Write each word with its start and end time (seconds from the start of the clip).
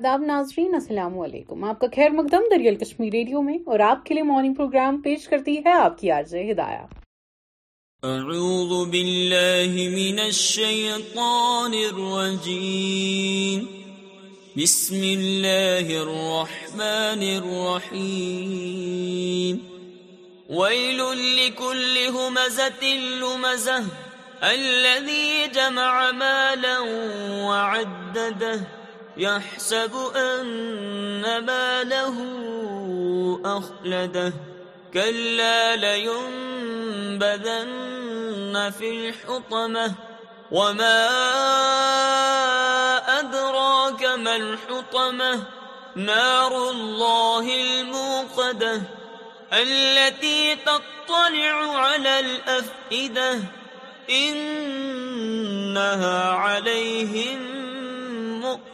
آداب 0.00 0.20
ناظرین 0.26 0.74
السلام 0.74 1.18
علیکم 1.20 1.64
آپ 1.70 1.80
کا 1.80 1.86
خیر 1.94 2.10
مقدم 2.10 2.42
دریال 2.50 2.74
کشمیر 2.82 3.10
ریڈیو 3.12 3.40
میں 3.48 3.56
اور 3.70 3.80
آپ 3.86 4.04
کے 4.04 4.14
لیے 4.14 4.22
مارننگ 4.28 4.54
پروگرام 4.60 5.00
پیش 5.04 5.26
کرتی 5.28 5.56
ہے 5.66 5.72
آپ 5.80 5.98
کی 5.98 6.10
آرز 6.18 6.34
ہدایہ 6.50 6.86
اعوذ 8.12 8.72
باللہ 8.94 9.74
من 9.96 10.18
الشیطان 10.24 11.74
الرجیم 11.82 13.66
بسم 14.62 15.02
اللہ 15.10 15.92
الرحمن 15.98 17.26
الرحیم 17.28 18.00
ویل 20.56 21.04
لکل 21.28 21.96
آج 22.46 22.60
ہدایات 28.16 28.78
يحسب 29.16 29.96
أن 30.16 31.44
ما 31.46 31.84
له 31.84 32.14
أخلده 33.44 34.32
كلا 34.94 35.76
لينبذن 35.76 38.72
في 38.78 39.08
الحطمة 39.08 39.94
وما 40.50 41.08
أدراك 43.18 44.04
ما 44.04 44.36
الحطمة 44.36 45.42
نار 45.94 46.70
الله 46.70 47.60
الموقدة 47.62 48.82
التي 49.52 50.56
تطلع 50.56 51.76
على 51.76 52.20
الأفئدة 52.20 53.38
إنها 54.10 56.30
عليهم 56.30 57.59
آپ 58.50 58.66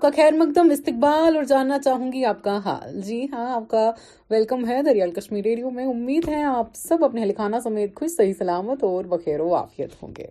کا 0.00 0.10
خیر 0.16 0.32
مقدم 0.36 0.70
استقبال 0.70 1.36
اور 1.36 1.44
جاننا 1.48 1.78
چاہوں 1.84 2.10
گی 2.12 2.24
آپ 2.24 2.42
کا 2.44 2.58
حال 2.64 3.00
جی 3.04 3.24
ہاں 3.32 3.46
آپ 3.54 3.68
کا 3.70 3.90
ویلکم 4.30 4.66
ہے 4.68 4.82
دریال 4.82 5.10
کشمیر 5.14 5.44
ریڈیو 5.44 5.70
میں 5.78 5.84
امید 5.86 6.28
ہے 6.28 6.42
آپ 6.44 6.74
سب 6.76 7.04
اپنے 7.04 7.24
لکھانا 7.26 7.60
سمیت 7.64 7.94
خوش 8.00 8.10
صحیح 8.16 8.32
سلامت 8.38 8.84
اور 8.90 9.04
بخیر 9.14 9.40
و 9.50 9.54
آفیت 9.62 10.02
ہوں 10.02 10.14
گے 10.18 10.26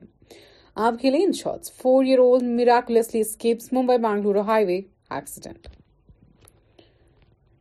آپ 0.87 0.93
کے 1.01 1.09
لیے 1.11 1.25
in 1.25 1.31
shorts 1.43 1.71
four 1.81 2.03
year 2.05 2.19
old 2.19 2.43
miraculously 2.59 3.21
escapes 3.21 3.71
Mumbai 3.73 3.97
Bengaluru 4.07 4.41
highway 4.65 4.81
accident 5.17 5.67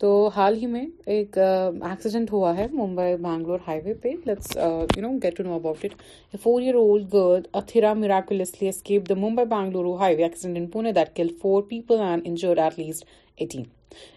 تو 0.03 0.15
حال 0.37 0.57
ہی 0.61 0.67
میں 0.67 0.83
ایک 1.15 1.37
ایکسیڈنٹ 1.39 2.33
ہوا 2.33 2.57
ہے 2.57 2.67
ممبئی 2.73 3.17
بنگلور 3.23 3.59
ہائی 3.67 3.81
وے 3.85 3.93
پہ 4.03 4.09
let's 4.27 4.57
you 4.57 5.01
know 5.03 5.11
get 5.23 5.37
to 5.37 5.43
know 5.45 5.55
about 5.55 5.85
it 5.85 6.37
four 6.43 6.61
year 6.63 6.75
old 6.75 7.13
girl 7.13 7.43
Athira 7.61 7.93
miraculously 7.99 8.69
escape 8.69 9.09
the 9.09 9.15
Mumbai 9.25 9.93
highway 10.17 10.23
accident 10.25 10.57
in 10.59 10.67
Pune 10.71 10.93
that 10.93 11.15
kill 11.17 11.29
four 11.43 11.63
people 11.69 12.01
and 12.09 12.27
injured 12.29 12.59
at 12.59 12.79
least 12.79 13.05
eighteen 13.41 13.63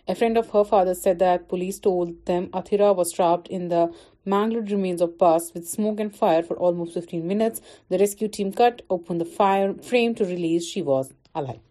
a 0.08 0.14
friend 0.20 0.38
of 0.38 0.56
her 0.56 0.64
father 0.70 0.94
said 1.04 1.20
that 1.20 1.48
police 1.50 1.80
told 1.82 2.14
them 2.28 2.46
Athira 2.60 2.90
was 2.98 3.14
trapped 3.16 3.48
in 3.58 3.70
the 3.72 3.86
Bangalore 4.32 4.64
remains 4.72 5.02
of 5.10 5.18
bus 5.20 5.52
with 5.56 5.64
smoke 5.64 6.00
and 6.00 6.16
fire 6.20 6.42
for 6.48 6.68
almost 6.68 6.98
fifteen 7.00 7.42
rescue 8.00 8.30
team 8.38 8.52
cut 8.58 8.82
open 8.98 9.24
frame 9.38 10.14
to 10.18 10.26
release 10.30 10.64
she 10.74 10.82
was 10.92 11.12
الک 11.34 11.65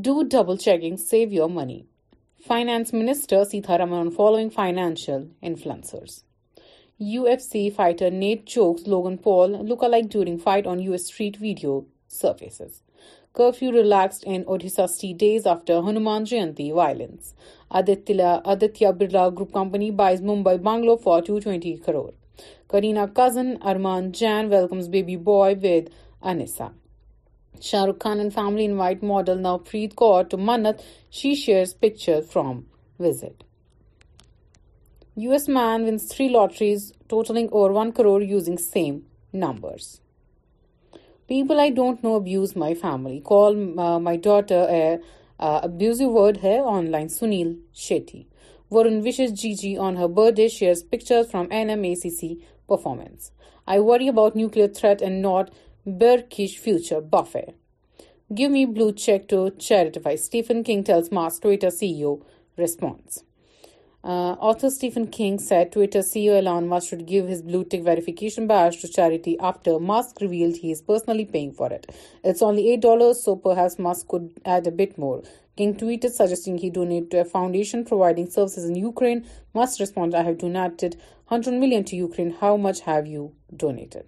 Do 0.00 0.24
double-checking, 0.24 0.98
save 0.98 1.32
your 1.32 1.48
money. 1.48 1.86
Finance 2.44 2.92
Minister 2.92 3.36
Seetharaman 3.36 4.00
on 4.00 4.10
following 4.10 4.50
financial 4.50 5.28
influencers. 5.42 6.24
UFC 7.00 7.74
fighter 7.74 8.10
Nate 8.10 8.44
chokes 8.46 8.86
Logan 8.86 9.16
Paul 9.16 9.50
lookalike 9.64 10.10
during 10.10 10.38
fight 10.38 10.66
on 10.66 10.80
US 10.80 11.04
street 11.04 11.36
video 11.36 11.86
surfaces. 12.08 12.82
Curfew 13.32 13.70
relaxed 13.70 14.24
in 14.24 14.44
Odisha 14.44 14.88
city 14.88 15.14
days 15.14 15.46
after 15.46 15.80
Hanuman 15.80 16.26
Jayanti 16.26 16.74
violence. 16.74 17.32
Aditya 17.70 18.92
Birla 18.92 19.34
Group 19.34 19.52
Company 19.52 19.92
buys 19.92 20.20
Mumbai 20.20 20.62
bungalow 20.62 20.96
for 20.96 21.22
220 21.22 21.78
crore. 21.78 22.12
Kareena 22.68 23.14
cousin 23.14 23.58
Arman 23.60 24.12
Jan 24.12 24.50
welcomes 24.50 24.88
baby 24.88 25.16
boy 25.16 25.54
with 25.54 25.90
Anissa. 26.22 26.72
Shah 27.64 27.84
Rukh 27.86 27.96
Khan 28.02 28.20
in 28.20 28.30
family 28.30 28.64
in 28.64 28.72
white 28.78 29.02
model 29.04 29.40
now 29.42 29.56
Farid 29.70 29.92
cover 30.00 30.22
two 30.30 30.38
minute 30.38 30.80
she 31.16 31.34
shares 31.44 31.74
picture 31.80 32.20
from 32.32 32.60
visit 33.00 33.42
U 35.20 35.30
S 35.32 35.48
man 35.48 35.84
won 35.86 35.96
three 36.10 36.28
lotteries 36.28 36.92
totalling 37.08 37.48
over 37.52 37.70
one 37.76 37.90
crore 37.96 38.22
using 38.22 38.56
same 38.60 38.98
numbers 39.44 39.88
people 41.28 41.60
I 41.60 41.70
don't 41.74 42.04
know 42.04 42.14
abuse 42.14 42.56
my 42.56 42.74
family 42.80 43.18
call 43.28 43.54
my 44.02 44.18
daughter 44.24 44.68
abusive 45.48 46.10
word 46.12 46.38
ہے 46.42 46.58
on 46.72 46.90
line 46.90 47.08
Sunil 47.18 47.52
Shetty 47.86 48.22
Varun 48.70 49.00
wishes 49.06 49.32
Gigi 49.60 49.76
on 49.80 49.96
her 49.96 50.06
birthday 50.36 50.48
shares 50.48 50.84
pictures 50.90 51.30
from 51.30 51.46
M 51.66 51.82
A 51.84 51.94
C 52.02 52.10
C 52.16 52.34
performance 52.68 53.30
I 53.72 53.80
very 53.86 54.08
about 54.08 54.36
nuclear 54.36 54.66
threat 54.74 55.02
and 55.02 55.24
not 55.24 55.50
Burkish 55.86 56.58
future 56.58 57.00
buffet. 57.00 57.54
Give 58.34 58.50
me 58.50 58.64
blue 58.64 58.92
check 58.92 59.28
to 59.28 59.36
charitify. 59.66 60.18
Stephen 60.18 60.64
King 60.64 60.82
tells 60.82 61.12
Musk 61.12 61.42
Twitter 61.42 61.68
CEO 61.68 62.22
response. 62.56 63.22
Uh, 64.02 64.32
author 64.48 64.68
Stephen 64.68 65.06
King 65.06 65.38
said 65.38 65.70
Twitter 65.70 66.00
CEO 66.00 66.36
Elon 66.38 66.66
Musk 66.66 66.90
should 66.90 67.06
give 67.06 67.28
his 67.28 67.40
blue 67.40 67.64
tick 67.64 67.84
verification 67.84 68.48
badge 68.48 68.80
to 68.80 68.88
charity 68.88 69.38
after 69.38 69.78
Musk 69.78 70.20
revealed 70.20 70.56
he 70.56 70.72
is 70.72 70.82
personally 70.82 71.24
paying 71.24 71.52
for 71.52 71.72
it. 71.72 71.86
It's 72.24 72.42
only 72.42 72.76
$8, 72.76 73.14
so 73.14 73.36
perhaps 73.36 73.78
Musk 73.78 74.08
could 74.08 74.32
add 74.44 74.66
a 74.66 74.72
bit 74.72 74.98
more. 74.98 75.22
King 75.56 75.74
tweeted, 75.74 76.10
suggesting 76.10 76.58
he 76.58 76.68
donate 76.68 77.12
to 77.12 77.20
a 77.20 77.24
foundation 77.24 77.84
providing 77.84 78.28
services 78.28 78.68
in 78.68 78.74
Ukraine. 78.74 79.24
Musk 79.54 79.78
responded, 79.78 80.18
I 80.18 80.24
have 80.24 80.38
donated 80.38 81.00
$100 81.30 81.60
million 81.60 81.84
to 81.84 81.94
Ukraine. 81.94 82.32
How 82.32 82.56
much 82.56 82.80
have 82.80 83.06
you 83.06 83.34
donated? 83.56 84.04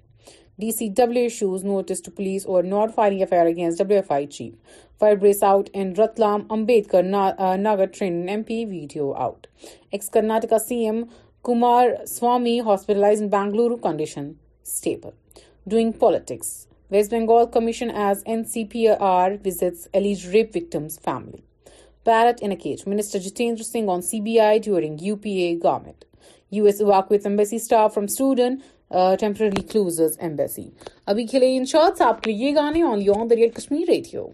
DCW 0.61 1.27
issues 1.27 1.63
notice 1.63 2.01
to 2.01 2.11
police 2.11 2.45
over 2.45 2.65
not 2.65 2.93
filing 2.93 3.25
FIR 3.25 3.47
against 3.47 3.79
WFI 3.79 4.29
chief. 4.29 4.55
Fire 4.99 5.15
breaks 5.15 5.41
out 5.41 5.69
in 5.69 5.95
Ratlam, 5.95 6.49
Ambedkar 6.49 7.05
uh, 7.39 7.57
Nagar 7.57 7.87
train 7.87 8.27
MP 8.27 8.69
video 8.69 9.15
out. 9.15 9.47
Ex-Karnataka 9.93 10.59
CM 10.69 11.09
Kumar 11.45 11.99
Swamy 12.03 12.65
hospitalized 12.65 13.23
in 13.23 13.31
Bengaluru, 13.31 13.81
condition 13.81 14.37
stable. 14.65 15.15
Doing 15.67 15.93
politics. 15.93 16.67
West 16.91 17.11
Bengal 17.11 17.47
Commission 17.47 17.91
as 17.91 18.25
NCPR 18.25 19.41
visits 19.41 19.87
alleged 19.95 20.27
rape 20.27 20.53
victim's 20.53 20.99
family. 20.99 21.45
Parrot 22.05 22.41
in 22.41 22.51
a 22.51 22.57
cage. 22.57 22.85
Minister 22.85 23.19
Jitendra 23.19 23.63
Singh 23.63 23.89
on 23.89 24.01
CBI 24.01 24.61
during 24.63 24.99
UPA 24.99 25.63
government. 25.63 26.07
U.S. 26.51 26.81
evacuates 26.81 27.27
embassy 27.27 27.59
staff 27.59 27.95
from 27.95 28.09
Sudan. 28.09 28.61
Temporary 29.21 29.63
closes 29.73 30.19
embassy 30.23 30.69
ابھی 31.13 31.27
کھلے 31.27 31.57
ان 31.57 31.65
shorts 31.73 32.03
آپ 32.03 32.21
کے 32.23 32.33
یہ 32.33 32.55
گانے 32.57 32.83
آن 32.93 33.03
یون 33.03 33.31
دریال 33.31 33.51
Kashmir 33.57 33.89
radio 33.91 34.27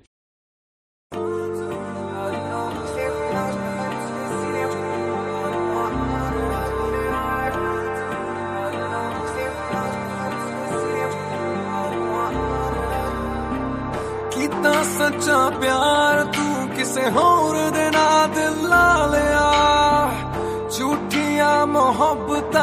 سچا 14.98 15.38
پیار 15.60 16.18
تو 16.34 16.42
کسے 16.76 17.08
ہور 17.14 17.56
دینا 17.74 18.06
دل 18.34 18.68
لالے 18.68 19.32
محبت 21.72 22.56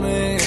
ਨੇ 0.00 0.38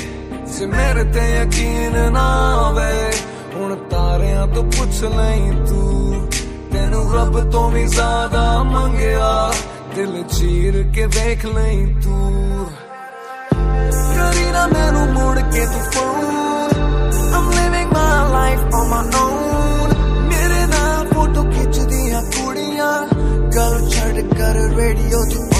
ਜੇ 0.57 0.65
ਮੇਰੇ 0.65 1.03
ਤੇ 1.03 1.19
ਯਕੀਨ 1.19 2.11
ਨਾ 2.11 2.23
ਆਵੇ 2.55 3.11
ਹੁਣ 3.55 3.75
ਤਾਰਿਆਂ 3.75 4.47
ਤੋਂ 4.47 4.63
ਪੁੱਛ 4.63 5.03
ਲਈ 5.03 5.51
ਤੂੰ 5.69 6.29
ਤੈਨੂੰ 6.73 7.13
ਰੱਬ 7.13 7.51
ਤੋਂ 7.51 7.71
ਵੀ 7.71 7.85
ਜ਼ਿਆਦਾ 7.85 8.63
ਮੰਗਿਆ 8.63 9.51
ਦਿਲ 9.95 10.23
ਚੀਰ 10.23 10.91
ਕੇ 10.95 11.05
ਵੇਖ 11.05 11.45
ਲਈ 11.45 11.85
ਤੂੰ 12.03 12.67
ਕਰੀ 14.15 14.51
ਨਾ 14.51 14.67
ਮੈਨੂੰ 14.67 15.07
ਮੁੜ 15.13 15.39
ਕੇ 15.39 15.65
ਤੂੰ 15.65 15.91
phone 15.91 16.27
I'm 17.31 17.49
living 17.49 17.89
my 17.93 18.07
life 18.31 18.63
on 18.73 18.87
my 18.89 19.01
own 19.21 19.95
ਮੇਰੇ 20.29 20.65
ਨਾਲ 20.65 21.07
ਫੋਟੋ 21.13 21.43
ਖਿੱਚਦੀਆਂ 21.43 22.21
ਕੁੜੀਆਂ 22.21 23.07
ਗੱਲ 23.55 23.89
ਛੱਡ 23.89 24.19
ਕਰ 24.33 24.55
ਰੇਡੀਓ 24.75 25.23
ਤੂੰ 25.25 25.43
ਔਨ 25.43 25.52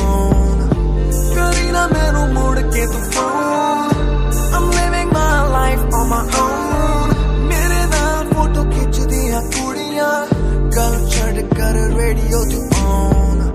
میرو 1.37 2.27
مفا 2.33 3.25
وائن 5.53 5.91
تو 5.91 5.97
مقام 6.13 7.09
میرے 7.49 7.83
نا 7.95 8.03
فوٹو 8.35 8.63
کھیچ 8.73 8.95
دیا 9.11 9.39
کول 9.57 9.79
چڈ 11.13 11.37
کر 11.57 11.75
ریڈیو 11.97 12.41
دفاع 12.53 13.53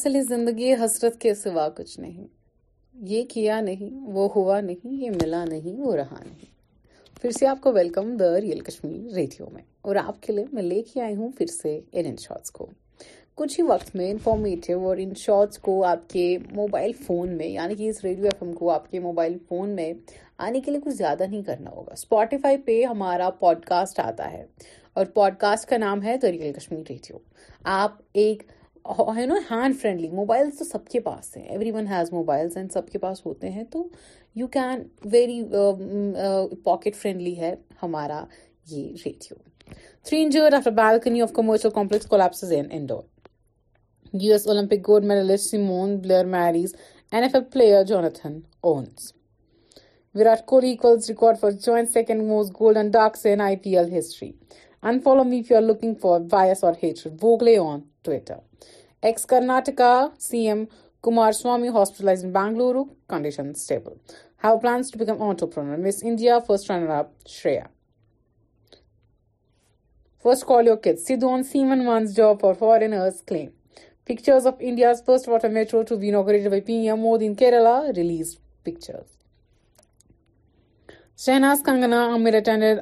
اصل 0.00 0.20
زندگی 0.28 0.72
حسرت 0.82 1.18
کے 1.20 1.32
سوا 1.34 1.68
کچھ 1.76 1.98
نہیں 2.00 2.26
یہ 3.08 3.22
کیا 3.30 3.60
نہیں 3.60 3.90
وہ 4.12 4.28
ہوا 4.36 4.60
نہیں 4.60 4.92
یہ 5.02 5.10
ملا 5.22 5.44
نہیں 5.48 5.80
وہ 5.80 5.92
رہا 5.96 6.20
نہیں 6.24 6.48
پھر 7.20 7.30
سے 7.38 7.46
آپ 7.46 7.60
کو 7.62 7.72
welcome 7.72 8.16
the 8.20 8.30
real 8.40 8.60
Kashmir 8.68 9.12
radio 9.14 9.48
میں 9.52 9.62
اور 9.88 9.96
آپ 10.04 10.22
کے 10.22 10.32
لیے 10.32 10.44
میں 10.52 10.62
لے 10.62 10.80
کے 10.92 11.00
آئی 11.04 11.16
ہوں 11.16 11.32
پھر 11.38 11.46
سے 11.56 11.74
ان 11.78 12.06
ان 12.08 12.16
شارٹس 12.20 12.50
کو 12.50 12.66
کچھ 13.40 13.58
ہی 13.60 13.64
وقت 13.68 13.94
میں 13.96 14.10
انفارمیٹیو 14.10 14.86
اور 14.88 14.96
ان 15.02 15.12
شارٹس 15.24 15.58
کو 15.68 15.72
آپ 15.90 16.08
کے 16.10 16.24
موبائل 16.60 16.92
فون 17.06 17.36
میں 17.38 17.48
یعنی 17.48 17.74
کہ 17.80 17.88
اس 17.88 18.02
ریڈیو 18.04 18.24
ایف 18.32 18.42
ایم 18.42 18.52
کو 18.62 18.70
آپ 18.76 18.90
کے 18.90 19.00
موبائل 19.08 19.36
فون 19.48 19.74
میں 19.80 19.92
آنے 20.48 20.60
کے 20.60 20.70
لیے 20.70 20.80
کچھ 20.84 20.94
زیادہ 21.02 21.24
نہیں 21.30 21.42
کرنا 21.50 21.70
ہوگا 21.74 21.92
اسپوٹیفائی 21.98 22.56
پہ 22.66 22.82
ہمارا 22.92 23.28
پوڈ 23.40 23.64
کاسٹ 23.66 24.00
آتا 24.06 24.30
ہے 24.32 24.44
اور 24.96 25.06
پوڈ 25.20 25.36
کاسٹ 25.46 25.68
کا 25.70 25.76
نام 25.86 26.02
ہے 26.04 26.16
دا 26.22 26.32
ریئل 26.32 26.52
کشمیر 26.56 26.82
ریڈیو 26.90 27.18
آپ 27.82 28.00
ایک 28.24 28.42
you 28.88 29.26
know 29.26 29.34
hand 29.50 29.76
friendly 29.80 30.08
mobiles 30.08 30.58
تو 30.58 30.64
سب 30.64 30.86
کے 30.90 31.00
پاس 31.00 31.36
ہیں 31.36 31.44
every 31.48 31.70
one 31.70 31.86
has 31.88 32.12
mobiles 32.12 32.56
and 32.56 32.72
سب 32.72 32.88
کے 32.90 32.98
پاس 32.98 33.24
ہوتے 33.26 33.48
ہیں 33.50 33.64
تو 33.70 33.86
you 34.36 34.46
can 34.56 34.82
very 35.12 35.40
pocket 36.64 36.96
friendly 36.96 37.36
ہے 37.38 37.54
ہمارا 37.82 38.24
یہ 38.70 38.86
radio 39.06 39.36
three 40.08 40.22
injured 40.22 40.54
after 40.56 40.70
balcony 40.76 41.22
of 41.22 41.32
commercial 41.32 41.70
complex 41.74 42.44
in 42.58 42.66
Indore 42.70 43.02
U 44.22 44.32
S 44.32 44.46
Olympic 44.48 44.88
gold 44.88 45.04
medallist 45.10 45.50
Simone 45.50 45.94
marries 46.30 46.74
N 47.12 47.22
F 47.22 47.36
player 47.52 47.84
Jonathan 47.88 48.38
Owens 48.72 49.12
quote 50.12 50.46
Kohli 50.48 50.72
equals 50.72 51.08
record 51.08 51.38
for 51.40 51.50
joint 51.66 51.90
second 51.90 52.22
most 52.28 52.60
golden 52.60 52.90
ducks 52.90 53.26
in 53.32 53.40
I 53.40 53.56
P 53.64 53.76
L 53.78 53.98
history 53.98 54.30
in 54.82 54.98
follow 55.04 55.24
me 55.24 55.42
you 55.50 55.56
are 55.56 55.62
looking 55.62 55.94
for 56.02 56.20
voice 56.32 56.64
or 56.64 56.84
ووگلے 57.22 57.56
on 57.70 57.80
Twitter 58.04 58.36
X 59.08 59.24
Karnataka 59.30 59.92
C 60.28 60.38
M 60.48 60.64
Kumar 61.02 61.32
hospitalised 61.74 62.24
in 62.24 62.32
Bangalore 62.32 62.74
condition 63.08 63.50
to 64.42 64.98
become 64.98 65.22
India 66.02 66.38
first 66.46 66.70
runner 66.70 66.90
up 66.90 67.10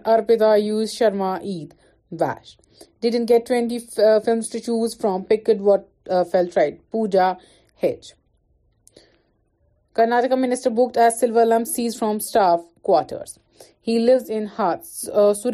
Arpita 0.07 0.55
you 0.57 0.85
Sharma 0.93 1.37
ڈی 3.03 3.11
done 3.11 3.25
get 3.29 3.47
twenty 3.49 3.79
films 3.95 4.49
to 4.51 4.59
choose 4.65 4.97
from 5.01 5.23
paid 5.25 5.61
what 5.63 6.09
feel 6.31 6.47
trait 6.55 6.79
Pooja 6.93 7.31
ہچ 7.83 8.13
کرناٹکا 9.97 10.35
من 10.35 10.53
stir 10.53 10.71
بک 10.79 10.99
ایس 11.03 11.21
سلولملم 11.21 11.65
seize 11.75 11.99
from 11.99 12.19
staff 12.29 12.61
quarters 12.89 13.37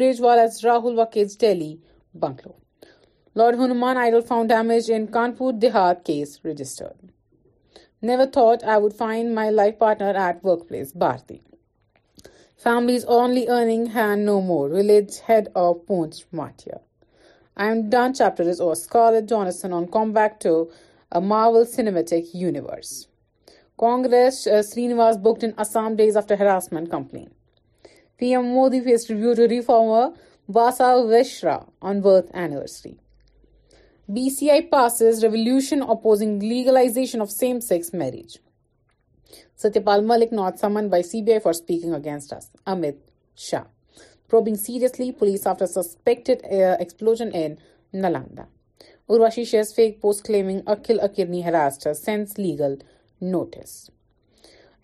hash 0.01 0.21
walls 0.21 0.59
Rahul 0.65 0.97
walks 0.99 1.37
daily 1.39 1.75
Bangalore 2.21 2.85
lord 3.41 3.59
Hanuman 3.59 3.97
idol 3.97 4.21
found 4.27 4.49
damage 4.49 4.91
in 4.95 5.05
Kanpur 5.19 5.53
Dehat 5.61 6.03
case 6.05 6.37
registered 6.45 7.11
never 8.07 8.25
thought 8.33 8.63
I 8.63 8.81
would 8.81 8.93
find 8.97 9.33
my 9.35 9.51
life 9.51 9.77
partner 9.79 10.15
at 10.25 10.43
work 10.45 10.67
place 10.69 10.95
Bharti 11.05 11.37
families 12.63 13.05
only 13.19 13.47
earning 13.59 13.85
hand 13.95 14.25
no 14.25 14.39
more 14.51 14.69
village 14.69 15.21
head 15.29 15.49
of 15.67 15.85
Poonch 15.87 16.23
ماٹیا 16.41 16.77
آئنڈ 17.63 17.83
dance 17.91 18.17
chapter 18.17 18.47
is 18.49 18.59
over 18.61 19.19
Johnson 19.27 19.73
on 19.73 19.85
come 19.91 20.11
back 20.13 20.41
to 20.41 20.63
Marvel 21.23 21.65
cinematic 21.75 22.35
universe 22.35 22.89
Congress 23.79 24.39
Srinivas 24.71 25.17
booked 25.23 25.43
انسام 25.43 25.95
days 25.95 26.17
after 26.17 26.39
harassment 26.39 26.89
complaint 26.91 27.25
P 28.19 28.29
M 28.35 28.47
Modi 28.53 28.79
face 28.85 29.09
reform 29.09 30.11
was 30.55 30.81
ویشرا 31.09 31.57
on 31.89 32.01
birth 32.01 32.35
anniversary 32.37 32.91
B 34.13 34.29
C 34.35 34.49
I 34.51 34.61
passes 34.71 35.23
resolution 35.23 35.81
oppose 35.87 36.21
legalisation 36.41 37.21
of 37.21 37.31
same 37.31 37.59
sex 37.69 37.93
marriage 37.93 38.37
Satya 39.63 39.81
Pal 39.85 40.05
Malik 40.07 40.33
not 40.33 40.59
summon 40.61 40.87
by 40.89 41.03
C 41.03 41.21
B 41.23 41.31
I 41.31 41.39
for 41.43 41.53
speak 41.53 41.85
against 41.95 42.33
Amit 42.65 42.97
Shah 43.49 43.63
probing 44.29 44.55
seriously 44.65 45.11
police 45.19 45.45
آفٹ 45.47 45.61
are 45.61 45.67
suspected 45.81 46.45
explosion 46.51 47.21
in 47.31 47.53
Nalanda 48.05 48.43
Urvashi 49.09 49.43
she's 49.45 49.73
fake 49.75 49.99
post 50.01 50.25
claiming 50.27 50.59
Akhil 50.73 50.99
اکیری 51.07 51.43
harassed 51.45 51.87
sends 52.05 52.37
legal 52.39 52.73
notice 53.31 53.73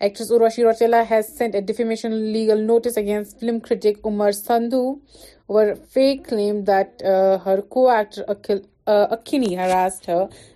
actress 0.00 0.30
ارواشیلاز 0.32 1.40
defamation 1.66 2.12
legal 2.36 2.60
notice 2.66 2.98
against 2.98 3.40
film 3.40 3.58
critic 3.68 4.06
Umair 4.06 4.30
Sandhu 4.32 4.82
ایر 5.58 5.72
فی 5.94 6.14
claim 6.28 6.60
that 6.68 7.02
her 7.46 7.60
caused 7.68 8.20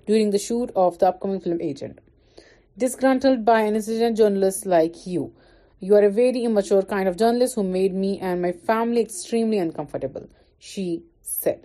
during 0.07 0.31
the 0.31 0.37
shoot 0.47 0.71
of 0.87 1.01
the 1.01 1.05
upcoming 1.05 1.39
film 1.45 1.57
agent 1.69 2.01
ڈسکرانٹڈ 2.81 3.39
by 3.45 3.65
اینڈنٹ 3.65 4.17
journalist 4.19 4.67
like 4.67 4.97
you 5.09 5.27
you 5.83 5.97
are 5.97 6.03
a 6.03 6.09
very 6.15 6.45
amateur 6.47 6.83
kind 6.89 7.09
of 7.09 7.15
journalist 7.19 7.57
who 7.59 7.63
made 7.63 7.95
me 7.95 8.13
and 8.21 8.41
my 8.41 8.53
family 8.67 9.01
extremely 9.01 9.59
uncomfortable 9.61 10.25
she 10.75 10.85
said 11.43 11.65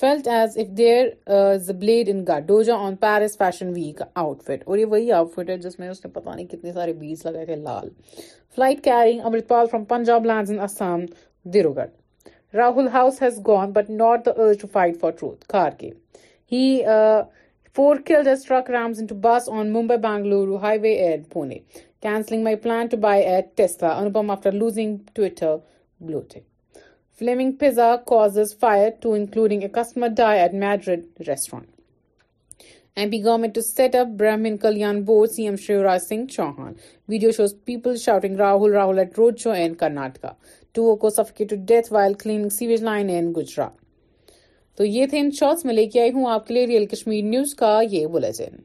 felt 0.00 0.28
as 0.34 0.56
if 0.58 0.68
there 0.76 1.06
is 1.36 1.70
a 1.70 1.76
blade 1.78 2.08
in 2.08 2.22
گ 2.28 2.38
Doja 2.46 2.74
on 2.86 2.94
Paris 3.00 3.36
fashion 3.38 3.72
week 3.74 4.00
outfit 4.44 4.62
اور 4.66 4.78
یہ 4.78 4.84
وہی 4.90 5.12
out 5.12 5.34
fit 5.34 5.50
ہے 5.50 5.56
جس 5.68 5.78
میں 5.78 5.88
اس 5.88 6.04
نے 6.04 6.10
پتا 6.12 6.34
نہیں 6.34 6.46
کتنے 6.52 6.72
سارے 6.72 6.92
بیج 7.00 7.26
لگے 7.26 7.44
تھے 7.46 7.56
لال 7.62 7.88
flight 8.56 8.84
carrying 8.84 9.20
Amrit 9.24 9.48
Pal 9.48 9.66
from 9.70 9.84
Punjab 9.94 10.26
line 10.26 10.46
دیرو 10.54 11.04
Dibrugarh 11.52 11.88
Rahul 12.54 12.86
house 12.92 13.20
has 13.22 13.38
gone 13.46 13.70
but 13.72 13.90
not 13.90 14.24
the 14.26 14.30
urge 14.44 14.58
to 14.60 14.66
fight 14.72 14.98
for 15.00 15.10
truth 15.18 15.44
car 15.48 15.70
he 16.52 16.82
four 17.76 17.96
kill 18.06 18.28
bus 19.22 19.48
on 19.58 19.72
Mumbai 19.72 19.98
Bengaluru 20.02 20.56
highway 20.82 20.92
at 21.06 21.28
Pune 21.32 21.58
کی 22.00 22.98
flaming 27.18 27.52
pizza 27.60 27.94
causes 28.06 28.54
fire 28.60 28.88
two 29.00 29.12
including 29.14 29.62
a 29.62 29.68
customer 29.72 30.08
die 30.16 30.40
at 30.40 30.54
Madrid 30.60 31.04
restaurant 31.28 31.70
M 32.98 33.10
P 33.10 33.22
government 33.24 33.54
to 33.54 33.60
set 33.60 33.94
up 33.94 34.06
Brahmin 34.18 34.56
Kalyan 34.62 35.02
board 35.04 35.30
C 35.30 35.42
M 35.46 35.56
Shivraj 35.66 36.00
Singh 36.08 36.26
Chouhan 36.32 36.72
video 37.08 37.30
shows 37.36 37.54
people 37.64 37.96
shouting 38.04 38.36
Rahul 38.40 38.72
Rahul 38.74 38.98
at 38.98 39.18
road 39.18 39.38
show 39.38 39.50
and 39.50 39.76
Karnataka 39.78 40.32
two 40.74 40.94
کو 41.02 41.08
suffocated 41.10 41.66
death 41.68 41.92
while 41.92 42.12
cleaning 42.18 42.48
sewage 42.58 42.82
line 42.84 43.08
in 43.16 43.32
Gujarat 43.36 43.78
تو 44.76 44.84
یہ 44.84 45.06
تھے 45.10 45.20
ان 45.20 45.30
shorts 45.38 45.64
میں 45.64 45.74
لے 45.74 45.86
کے 45.90 46.00
آئی 46.00 46.10
ہوں 46.14 46.30
آپ 46.32 46.46
کے 46.46 46.66
ریئل 46.66 46.86
کشمیر 46.92 47.24
نیوز 47.30 47.54
کا 47.62 47.78
یہ 47.90 48.06
بلٹن 48.12 48.56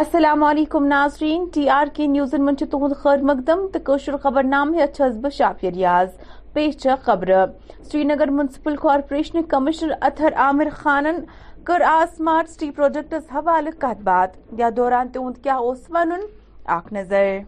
السلام 0.00 0.42
علیکم 0.44 0.86
ناظرین 0.86 1.44
ٹی 1.52 1.68
آر 1.70 1.86
کے 1.94 2.06
نیوزن 2.06 2.44
من 2.44 2.56
تہد 2.72 2.92
خیر 3.02 3.22
مقدم 3.28 3.60
تو 3.72 3.78
اچھا 3.94 4.16
خبر 4.22 4.42
نام 4.44 4.72
بہ 4.72 5.08
بافیر 5.22 5.72
ریاض 5.74 6.08
چھ 6.80 6.94
خبر 7.04 7.30
Srinagar 8.10 8.30
municipal 8.40 8.76
corporation 8.82 9.42
commissioner 9.52 9.92
Athar 10.08 10.34
Aamir 10.46 10.68
Khan 10.72 11.06
کر 11.66 11.82
آز 11.92 12.16
سمارٹ 12.16 12.50
سٹی 12.54 12.70
پروجیکٹس 12.76 13.32
حوالہ 13.34 13.70
کت 13.80 14.02
بات 14.10 14.36
یا 14.58 14.68
دوران 14.76 15.08
تہد 15.12 15.46
آنکھ 16.74 16.92
نظر 16.92 17.38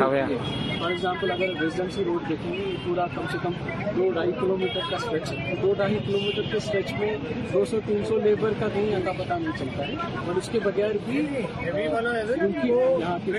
فار 0.00 0.90
ایگزامپل 0.90 1.30
اگر 1.30 1.48
ریزیڈینسی 1.60 2.04
روڈ 2.04 2.28
دیکھیں 2.28 2.52
گے 2.52 2.74
پورا 2.84 3.06
کم 3.14 3.26
سے 3.32 3.38
کم 3.42 3.52
دو 3.96 4.10
ڈھائی 4.12 4.32
کلو 4.40 4.56
میٹر 4.60 4.90
کا 4.90 4.96
اسٹریچ 4.96 5.32
ہے 5.32 5.39
دو 5.62 5.72
ڈھائی 5.76 5.96
کلو 6.06 6.18
میٹر 6.22 6.42
کے 6.50 6.56
اسٹریچ 6.56 6.92
میں 6.98 7.14
دو 7.52 7.64
سو 7.70 7.78
تین 7.86 8.04
سو 8.08 8.18
لیبر 8.24 8.52
کا 8.58 8.68
کہیں 8.74 8.94
ان 8.94 9.02
کا 9.04 9.12
پتا 9.18 9.38
نہیں 9.38 9.56
چلتا 9.58 9.86
ہے 9.86 10.20
اور 10.26 10.36
اس 10.38 10.48
کے 10.52 10.58
بغیر 10.64 10.96
بھی 11.06 11.24
کیونکہ 11.62 12.66
یہاں 13.00 13.18
کی 13.24 13.32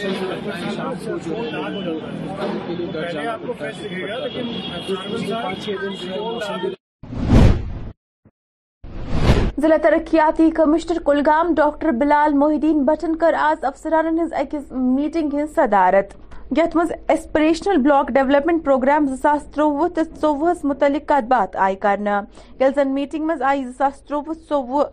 پانچ 5.40 5.64
چھ 5.64 5.70
دن 6.62 6.74
ضلع 9.64 9.76
ترقیاتی 9.84 10.50
کمشنر 10.56 10.98
کلگام 11.04 11.52
ڈاکٹر 11.56 11.90
بلال 11.98 12.32
محدین 12.38 12.82
بٹن 12.84 13.14
کر 13.18 13.34
آز 13.40 13.64
افسران 13.64 14.18
اکس 14.40 14.70
میٹنگ 14.72 15.34
ہز 15.38 15.54
صدارت 15.54 16.12
یت 16.56 16.74
مز 16.76 16.90
ایسپریشنل 17.14 17.76
بلاک 17.82 18.08
ڈیولپمنٹ 18.14 18.64
پروگرام 18.64 19.06
تروہ 19.24 19.86
تو 19.94 20.02
ٹوہس 20.20 20.64
متعلق 20.72 21.08
کت 21.08 21.28
بات 21.28 21.56
آئی 21.68 21.76
یل 22.60 22.74
زن 22.74 22.92
میٹنگ 22.94 23.24
مز 23.26 23.42
آئی 23.52 23.64
تروہ 23.80 24.32
ووہ 24.52 24.84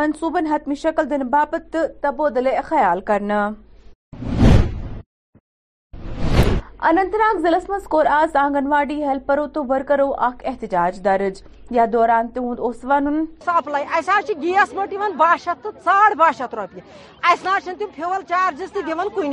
منصوبن 0.00 0.46
حتمی 0.52 0.74
شکل 0.82 1.08
دن 1.10 1.22
باپت 1.38 1.76
تبودل 2.02 2.48
خیال 2.64 3.00
کرنا 3.12 3.48
اننت 6.86 7.14
ناگ 7.20 7.38
ضلع 7.42 7.58
من 7.68 7.78
کور 7.90 8.06
آز 8.06 8.36
آنگن 8.36 8.66
واڑی 8.72 9.02
ہیلپرو 9.04 9.46
تو 9.54 9.62
ورکرو 9.68 10.12
اخ 10.26 10.34
احتجاج 10.48 11.00
درج 11.04 11.40
یا 11.78 11.86
دوران 11.92 12.28
تہد 12.34 12.60
اس 12.68 12.84
ون 12.88 13.24
سپلائی 13.46 13.84
اہس 13.92 14.08
گیس 14.42 14.72
مٹ 14.74 14.90
كو 14.98 15.12
بہ 15.16 15.34
شیت 15.44 15.66
ساڑ 15.84 16.12
بہ 16.18 16.30
شیت 16.38 16.54
روپیے 16.54 16.82
اس 17.32 17.46
فیول 17.96 18.22
چارجز 18.28 18.74
دن 18.74 19.08
کن 19.14 19.32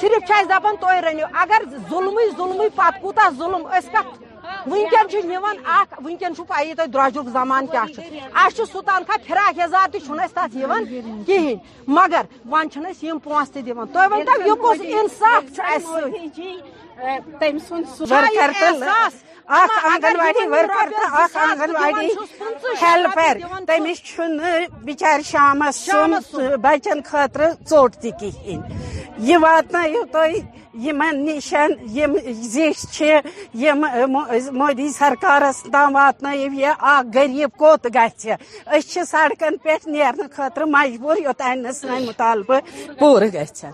صرف 0.00 0.30
دپان 0.50 0.74
درفت 0.82 1.04
رنو 1.04 1.26
اگر 1.42 1.64
ظلم 1.90 2.18
ظلم 2.36 2.62
پتہ 2.76 2.90
كوتہ 3.00 3.28
ظلم 3.38 3.66
اس 3.76 3.88
ونکین 4.66 5.32
نوان 5.32 5.56
ورین 6.04 6.34
چو 6.36 6.44
پی 6.44 6.72
زمان 7.32 7.66
کیا 7.66 7.84
چھ 7.94 8.60
اس 9.62 10.32
تات 10.34 10.54
یوان 10.56 10.84
کہین 11.26 11.56
مگر 11.88 12.22
ون 12.50 12.70
چنس 12.70 13.04
کوس 13.24 13.56
انصاف 14.82 15.52
چھ 15.56 15.72
اس 15.74 15.84
تم 17.40 18.94
اخ 19.54 19.70
انگن 19.84 20.16
واڑی 20.18 20.46
ورکر 20.50 20.90
تو 20.90 21.06
اخ 21.22 21.36
آنگن 21.42 21.72
واڑی 21.76 22.10
ہیلپر 22.82 23.38
تمس 23.66 24.20
بچار 24.86 25.20
شامس 25.30 25.84
سم 25.90 26.14
بچن 26.62 27.02
خاطر 27.10 27.46
ٹوٹ 27.68 27.96
واتنا 29.26 29.78
واتن 29.78 30.06
تح 30.12 30.61
نشن 30.76 31.68
یم 31.84 32.16
مودی 34.52 34.88
سرکارس 34.92 35.62
تم 35.72 35.94
وات 35.94 36.22
نیو 36.24 36.52
یہ 36.52 36.66
اریب 36.80 37.50
كو 37.58 37.74
گھس 37.94 38.26
سڑکن 39.10 39.56
پہ 39.62 39.76
نیرنے 39.86 40.22
خاطر 40.36 40.62
مجبور 40.72 41.16
یوتان 41.22 41.62
نا 41.62 41.98
مطالبہ 42.06 42.58
پور 42.98 43.22
گھين 43.32 43.72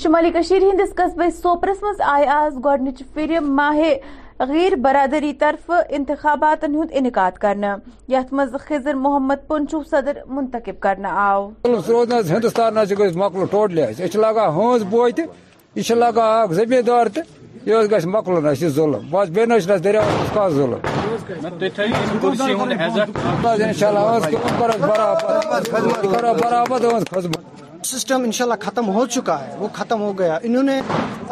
شمالی 0.00 0.30
كش 0.34 0.50
ہندس 0.52 0.92
قصبے 0.96 1.30
سوپرس 1.42 1.78
مز 1.82 2.00
آئے 2.12 2.26
آز 2.38 2.54
گوڈنچ 2.64 2.98
پھر 3.14 3.30
ماہے 3.40 3.92
غیر 4.40 4.74
برادری 4.76 5.32
طرف 5.40 5.70
انتخاباتن 5.90 6.74
انعقاد 6.90 7.38
کرنا 7.38 7.80
یت 8.08 8.32
مز 8.32 8.54
خضر 8.68 8.94
محمد 8.94 9.40
پنچو 9.48 9.82
صدر 9.90 10.16
منتخب 10.28 10.80
کرنا 10.82 11.08
آو 11.32 11.48
روزن 11.88 12.34
ہندوستان 12.34 12.84
ٹوٹلی 13.50 13.80
لگا 13.82 14.20
لاگا 14.20 14.48
ہنس 14.56 14.82
بوئر 14.90 15.94
لگان 15.96 16.52
زمیندار 16.54 17.06
یہ 17.66 17.88
تھی 18.00 18.08
مکل 18.10 18.68
ظلم 18.74 19.08
بس 19.10 19.28
نہ 19.30 19.76
دری 19.84 19.98
ظلم 22.36 22.72
اللہ 23.42 24.30
برابر 24.60 26.32
برابر 26.42 26.88
خدمت 27.14 27.62
سسٹم 27.86 28.22
انشاءاللہ 28.24 28.54
ختم 28.60 28.88
ہو 28.94 29.04
چکا 29.10 29.38
ہے 29.46 29.54
وہ 29.58 29.68
ختم 29.72 30.00
ہو 30.00 30.12
گیا 30.18 30.38
انہوں 30.42 30.62
نے 30.62 30.80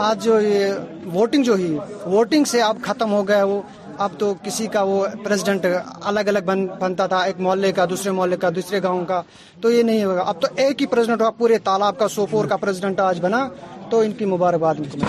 آج 0.07 0.25
جو 0.25 0.41
یہ 0.41 0.67
ووٹنگ 1.15 1.43
جو 1.45 1.55
ہی 1.59 1.77
ووٹنگ 2.07 2.45
سے 2.53 2.63
اب 2.63 2.77
ختم 2.85 3.13
ہو 3.13 3.27
گیا 3.29 3.45
وہ 3.45 3.61
اب 4.07 4.11
تو 4.19 4.33
کسی 4.43 4.67
کا 4.73 4.83
وہ 4.91 5.05
پریزیڈنٹ 5.25 5.67
الگ 6.11 6.29
الگ 6.33 6.51
بنتا 6.81 7.07
تھا 7.07 7.19
ایک 7.23 7.41
محلے 7.47 7.73
کا 7.77 7.85
دوسرے 7.91 8.13
محلے 8.19 8.37
کا 8.45 8.51
دوسرے 8.57 8.83
گاؤں 8.83 9.05
کا 9.07 9.21
تو 9.61 9.71
یہ 9.71 9.83
نہیں 9.89 10.05
ہوگا 10.05 10.23
اب 10.33 10.41
تو 10.43 10.49
ایک 10.65 10.81
ہی 10.83 10.87
پریزیڈنٹ 10.95 11.21
ہوگا 11.21 11.31
پورے 11.39 11.59
تالاب 11.65 11.99
کا 11.99 12.09
سوپور 12.17 12.45
کا 12.51 12.57
پریزیڈنٹ 12.65 13.01
آج 13.09 13.21
بنا 13.23 13.49
تو 13.91 14.01
ان 14.07 14.13
کی 14.19 14.25
مبارکباد 14.35 14.81
مل 14.81 15.05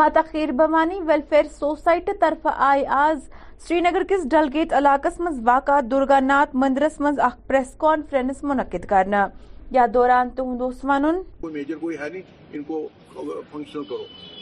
ماتا 0.00 0.20
خیر 0.32 0.50
بوانی 0.58 1.00
ویلفیئر 1.06 1.44
سوسائٹی 1.58 2.12
طرف 2.20 2.46
آئے 2.54 2.84
آج 2.98 3.28
سری 3.66 3.80
نگر 3.80 4.02
کس 4.08 4.24
ڈلگیت 4.30 4.72
علاقس 4.72 5.18
میں 5.20 5.30
واقع 5.44 5.78
درگاناتھ 5.90 6.50
مندرس 6.62 6.96
کرو 6.98 7.92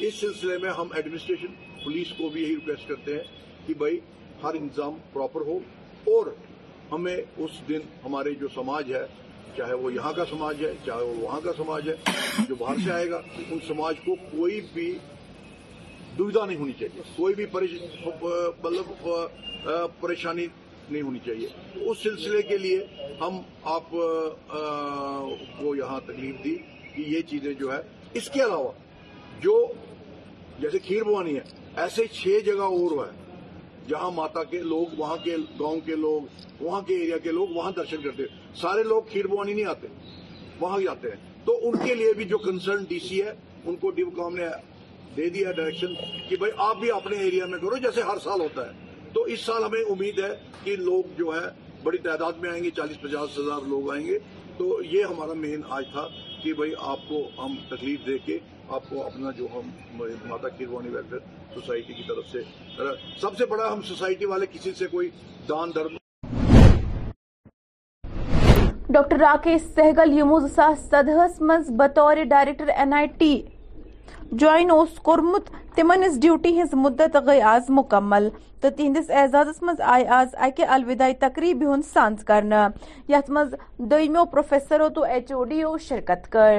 اس 0.00 0.14
سلسلے 0.20 0.54
میں 0.62 0.70
ہم 0.78 0.86
ایڈمنسٹریشن 0.94 1.50
پولیس 1.84 2.08
کو 2.18 2.24
بھی 2.32 2.40
یہی 2.42 2.54
ریکویسٹ 2.54 2.84
کرتے 2.88 3.10
ہیں 3.14 3.26
کہ 3.66 3.72
بھائی 3.78 3.96
ہر 4.42 4.52
انتظام 4.60 4.94
پراپر 5.12 5.40
ہو 5.46 5.56
اور 6.16 6.24
ہمیں 6.92 7.16
اس 7.18 7.52
دن 7.68 7.80
ہمارے 8.04 8.30
جو 8.40 8.48
سماج 8.54 8.84
ہے 8.94 9.04
چاہے 9.56 9.74
وہ 9.84 9.88
یہاں 9.94 10.12
کا 10.16 10.24
سماج 10.30 10.56
ہے 10.64 10.72
چاہے 10.86 11.02
وہ 11.04 11.14
وہاں 11.22 11.40
کا 11.44 11.52
سماج 11.64 11.82
ہے 11.88 11.96
جو 12.48 12.54
باہر 12.58 12.76
سے 12.84 12.90
آئے 12.92 13.08
گا 13.10 13.18
ان 13.50 13.58
سماج 13.68 13.94
کو 14.04 14.12
کوئی 14.30 14.56
بھی 14.74 14.90
دودھا 16.18 16.44
نہیں 16.46 16.56
ہونی 16.58 16.72
چاہیے 16.78 17.02
کوئی 17.16 17.34
بھی 17.34 17.44
مطلب 18.62 19.06
پریشانی 20.00 20.46
نہیں 20.90 21.02
ہونی 21.02 21.18
چاہیے 21.24 21.48
اس 21.90 22.02
سلسلے 22.02 22.42
کے 22.48 22.56
لیے 22.58 22.78
ہم 23.20 23.38
آپ 23.74 23.90
کو 23.90 25.74
یہاں 25.76 25.98
تکلیف 26.06 26.42
دی 26.44 26.56
کہ 26.94 27.02
یہ 27.14 27.22
چیزیں 27.30 27.52
جو 27.60 27.72
ہے 27.72 27.78
اس 28.20 28.28
کے 28.34 28.42
علاوہ 28.44 28.70
جو 29.42 29.54
جیسے 30.60 30.78
کھیر 30.86 31.02
بوانی 31.04 31.34
ہے 31.36 31.40
ایسے 31.84 32.06
چھ 32.12 32.38
جگہ 32.46 32.68
اور 32.74 33.06
جہاں 33.88 34.10
ماتا 34.10 34.42
کے 34.50 34.58
لوگ 34.70 34.96
وہاں 34.98 35.16
کے 35.24 35.36
گاؤں 35.58 35.80
کے 35.86 35.96
لوگ 35.96 36.44
وہاں 36.62 36.80
کے 36.86 36.94
ایریا 37.00 37.18
کے 37.24 37.32
لوگ 37.32 37.48
وہاں 37.56 37.70
درشن 37.76 38.02
کرتے 38.02 38.22
ہیں 38.30 38.54
سارے 38.60 38.82
لوگ 38.82 39.02
کھیر 39.10 39.26
بوانی 39.26 39.52
نہیں 39.54 39.66
آتے 39.72 39.86
وہاں 40.60 40.78
جاتے 40.84 41.08
ہیں 41.10 41.44
تو 41.46 41.58
ان 41.68 41.78
کے 41.84 41.94
لیے 41.94 42.12
بھی 42.16 42.24
جو 42.28 42.38
کنسرن 42.46 42.84
ڈی 42.88 42.98
سی 43.08 43.22
ہے 43.24 43.32
ان 43.64 43.76
کو 43.82 43.90
ڈیو 43.98 44.10
کام 44.16 44.34
نے 44.36 44.44
دے 45.16 45.28
دیا 45.34 45.52
ڈائریکشن 45.56 45.92
کہ 46.28 46.36
آپ 46.62 46.76
بھی 46.80 46.90
اپنے 46.92 47.16
ایریا 47.24 47.46
میں 47.50 47.58
کرو 47.58 47.76
جیسے 47.82 48.02
ہر 48.10 48.18
سال 48.24 48.40
ہوتا 48.40 48.64
ہے 48.66 49.10
تو 49.12 49.22
اس 49.34 49.40
سال 49.46 49.64
ہمیں 49.64 49.82
امید 49.92 50.18
ہے 50.24 50.34
کہ 50.64 50.74
لوگ 50.76 51.12
جو 51.18 51.30
ہے 51.34 51.46
بڑی 51.84 51.98
تعداد 52.08 52.40
میں 52.40 52.50
آئیں 52.50 52.62
گے 52.64 52.70
چالیس 52.76 53.00
پچاس 53.02 53.38
ہزار 53.38 53.68
لوگ 53.68 53.90
آئیں 53.92 54.04
گے 54.06 54.18
تو 54.58 54.66
یہ 54.90 55.04
ہمارا 55.10 55.32
مین 55.44 55.60
آج 55.78 55.84
تھا 55.92 56.06
کہ 56.42 56.52
آپ 56.92 57.08
کو 57.08 57.22
ہم 57.38 57.54
تکلیف 57.68 58.06
دے 58.06 58.16
کے 58.26 58.38
آپ 58.78 58.88
کو 58.90 59.04
اپنا 59.06 59.30
جو 59.38 59.46
ہم 59.54 59.70
ماتا 60.28 60.48
کیروانی 60.58 60.88
ویلفیئر 60.94 61.54
سوسائٹی 61.54 61.92
کی 61.94 62.02
طرف 62.08 62.30
سے 62.32 62.42
سب 63.20 63.36
سے 63.38 63.46
بڑا 63.54 63.72
ہم 63.72 63.82
سوسائٹی 63.94 64.24
والے 64.32 64.46
کسی 64.52 64.72
سے 64.78 64.86
کوئی 64.94 65.08
دان 65.48 65.70
درد 65.74 65.96
ڈاکٹر 68.92 69.18
راکیش 69.20 69.62
سہگل 69.74 70.18
یمو 70.18 70.40
سدس 70.48 71.40
منظ 71.40 71.70
بطور 71.78 72.22
director 72.30 72.68
N 72.76 72.92
I 72.94 73.06
T 73.18 73.34
joins 74.32 74.98
کورمت 75.04 75.50
اس 76.06 76.18
ڈیوٹی 76.20 76.50
ہز 76.60 76.72
مدت 76.74 77.16
گئی 77.26 77.40
آز 77.50 77.68
مکمل 77.76 78.28
تو 78.60 78.68
تہندس 78.76 79.10
اعزازس 79.18 79.62
مز 79.62 79.80
آئے 79.94 80.06
آز 80.16 80.34
اکہ 80.46 80.64
الوداعی 80.76 81.14
تقریب 81.20 81.62
ہند 81.72 81.82
سانس 81.92 82.30
مز 83.28 83.54
دمو 83.90 84.24
پروفیسرو 84.32 84.88
تو 84.94 85.02
ایچ 85.04 85.32
او 85.32 85.44
ڈی 85.44 85.62
او 85.62 85.76
شرکت 85.88 86.28
کر 86.32 86.52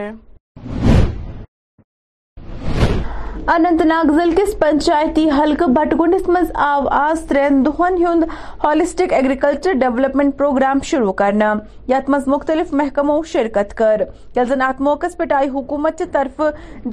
اننت 3.52 3.82
ناگ 3.90 4.10
ضلع 4.16 4.34
کس 4.38 4.56
پنچایتی 4.60 5.24
حلقہ 5.38 5.64
بٹگنڈس 5.76 6.28
مز 6.30 6.50
آو 6.64 6.88
آز 6.96 7.22
ترین 7.28 7.64
دہن 7.66 7.96
ہند 8.06 8.24
ہالسٹک 8.64 9.14
ایگریکلچر 9.14 9.74
ڈیولپمنٹ 9.82 10.38
پروگرام 10.38 10.80
شروع 10.90 11.14
کرنا 11.22 11.54
یت 11.88 12.10
مز 12.10 12.28
مختلف 12.28 12.74
محکموں 12.82 13.22
شرکت 13.32 13.74
کر 13.78 14.02
زن 14.48 14.62
ات 14.62 14.82
موقع 14.90 15.08
پہ 15.18 15.34
آئی 15.34 15.50
حکومت 15.54 15.98
کی 15.98 16.06
طرف 16.14 16.42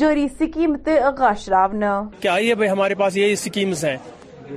جوری 0.02 0.26
سکیم 0.40 0.76
تشرونا 0.84 2.00
کیا 2.20 2.32
آئیے 2.34 2.54
بھائی 2.60 2.70
ہمارے 2.70 2.94
پاس 3.02 3.16
یہی 3.16 3.34
سکیمز 3.44 3.84
ہیں 3.84 3.96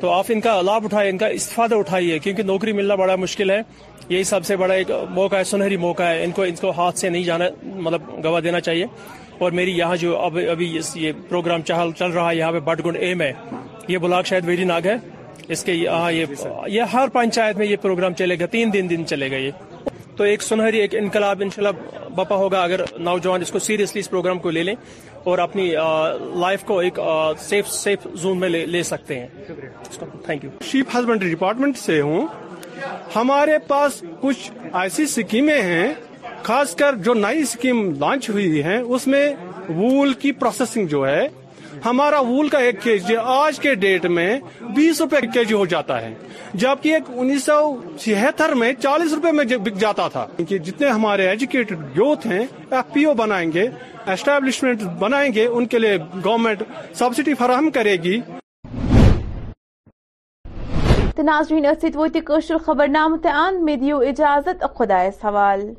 تو 0.01 0.11
آپ 0.19 0.25
ان 0.33 0.41
کا 0.41 0.59
لابھ 0.61 0.85
اٹھائیں 0.85 1.09
ان 1.09 1.17
کا 1.17 1.27
استفادہ 1.41 1.75
اٹھائیے 1.75 2.19
کیونکہ 2.19 2.43
نوکری 2.51 2.71
ملنا 2.81 2.95
بڑا 3.03 3.15
مشکل 3.25 3.49
ہے 3.51 3.61
یہی 4.09 4.23
سب 4.23 4.45
سے 4.45 4.55
بڑا 4.57 4.73
ایک 4.73 4.91
موقع 5.13 5.35
ہے 5.35 5.43
سنہری 5.43 5.77
موقع 5.89 6.03
ہے 6.03 6.23
ان 6.23 6.31
کو 6.61 6.71
ہاتھ 6.77 6.97
سے 6.99 7.09
نہیں 7.09 7.23
جانا 7.23 7.45
مطلب 7.75 8.01
گواہ 8.23 8.41
دینا 8.41 8.59
چاہیے 8.69 8.85
اور 9.43 9.51
میری 9.57 9.77
یہاں 9.77 9.95
جو 10.01 10.17
اب 10.19 10.37
ابھی 10.51 10.73
یہ 10.95 11.11
پروگرام 11.29 11.61
چہل 11.67 11.91
چل 11.97 12.11
رہا 12.11 12.29
ہے 12.29 12.35
یہاں 12.35 12.51
پہ 12.51 12.59
بٹ 12.65 12.85
گنڈ 12.85 12.97
ایم 12.99 13.21
ہے 13.21 13.31
یہ 13.87 13.97
بلاک 14.05 14.25
شاید 14.27 14.45
ویری 14.45 14.63
ناگ 14.63 14.85
ہے 14.85 14.95
اس 15.55 15.63
کے 15.63 15.73
یہاں 15.73 16.11
یہ 16.11 16.81
ہر 16.93 17.07
پنچایت 17.13 17.57
میں 17.57 17.65
یہ 17.65 17.75
پروگرام 17.81 18.13
چلے 18.21 18.39
گا 18.39 18.45
تین 18.51 18.73
دن 18.73 18.89
دن 18.89 19.05
چلے 19.07 19.31
گا 19.31 19.35
یہ 19.35 19.51
تو 20.17 20.23
ایک 20.23 20.41
سنہری 20.43 20.79
ایک 20.81 20.95
انقلاب 20.99 21.41
انشاءاللہ 21.41 21.79
اللہ 21.79 22.13
بپا 22.15 22.35
ہوگا 22.35 22.61
اگر 22.63 22.81
نوجوان 23.07 23.41
اس 23.41 23.51
کو 23.51 23.59
سیریسلی 23.65 23.99
اس 23.99 24.09
پروگرام 24.09 24.39
کو 24.45 24.49
لے 24.51 24.63
لیں 24.63 24.75
اور 25.31 25.37
اپنی 25.39 25.69
لائف 26.45 26.63
کو 26.71 26.79
ایک 26.87 26.99
سیف 27.39 27.67
سیف 27.71 28.07
زون 28.21 28.39
میں 28.39 28.49
لے 28.49 28.83
سکتے 28.91 29.19
ہیں 29.19 29.27
thank 30.25 30.43
you 30.43 30.49
sheep 30.71 30.95
husbandry 30.97 31.33
department 31.33 31.77
سے 31.77 31.99
ہوں 32.01 32.27
ہمارے 33.15 33.57
پاس 33.67 34.01
کچھ 34.21 34.49
ایسی 34.81 35.05
سکیمیں 35.13 35.61
ہیں 35.61 35.93
خاص 36.47 36.73
کر 36.79 36.95
جو 37.05 37.13
نئی 37.13 37.41
اسکیم 37.41 37.79
لانچ 37.99 38.29
ہوئی 38.29 38.63
ہے 38.63 38.75
اس 38.97 39.05
میں 39.13 39.23
وول 39.75 40.11
کی 40.19 40.31
پروسیسنگ 40.43 40.87
جو 40.91 41.05
ہے 41.07 41.27
ہمارا 41.85 42.19
وول 42.27 42.47
کا 42.49 42.57
ایک 42.67 42.81
کے 42.83 42.97
جی 43.07 43.15
آج 43.31 43.59
کے 43.59 43.73
ڈیٹ 43.81 44.05
میں 44.17 44.27
بیس 44.75 45.01
روپے 45.01 45.17
کے 45.33 45.43
جی 45.45 45.53
ہو 45.53 45.65
جاتا 45.73 45.99
ہے 46.01 46.13
جبکہ 46.61 46.93
ایک 46.93 47.09
انیس 47.15 47.43
سو 47.45 47.57
چھہتر 48.01 48.53
میں 48.61 48.71
چالیس 48.79 49.13
روپے 49.13 49.31
میں 49.39 49.45
بک 49.63 49.79
جاتا 49.79 50.07
تھا 50.13 50.25
جتنے 50.49 50.89
ہمارے 50.89 51.27
ایجوکیٹڈ 51.29 51.97
یوتھ 51.97 52.27
ہیں 52.27 52.39
ایف 52.39 52.93
پی 52.93 53.03
او 53.05 53.13
بنائیں 53.23 53.51
گے 53.53 53.67
اسٹیبلشمنٹ 54.13 54.83
بنائیں 54.99 55.31
گے 55.35 55.45
ان 55.47 55.65
کے 55.73 55.79
لیے 55.79 55.97
گورنمنٹ 56.25 56.63
سبسڈی 57.01 57.33
فراہم 57.43 57.69
کرے 57.79 57.95
گی 58.03 58.19
ناظرین 61.31 61.65
خبر 62.65 62.95
اجازت 64.07 64.65
خدا 64.77 65.01
سوال 65.21 65.69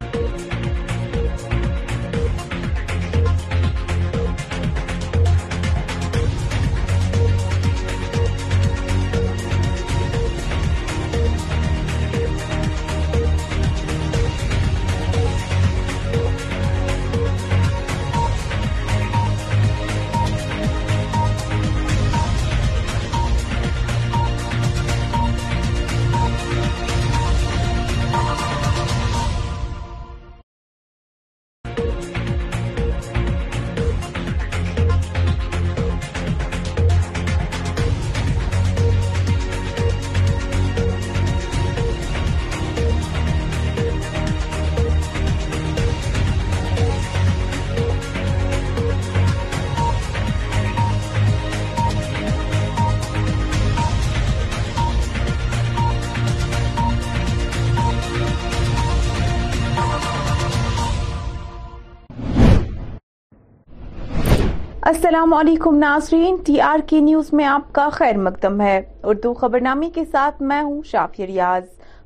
السلام 65.08 65.32
علیکم 65.34 65.76
ناظرین 65.78 66.36
ٹی 66.46 66.58
آر 66.60 66.78
کے 66.88 66.98
نیوز 67.00 67.32
میں 67.38 67.44
آپ 67.46 67.72
کا 67.74 67.88
خیر 67.92 68.16
مقدم 68.22 68.60
ہے 68.60 68.74
اردو 69.10 69.32
خبر 69.34 69.60
نامی 69.66 69.88
کے 69.94 70.04
ساتھ 70.10 70.42
میں 70.50 70.60
ہوں 70.62 70.82
شافی 70.90 71.26
ریاض 71.26 71.62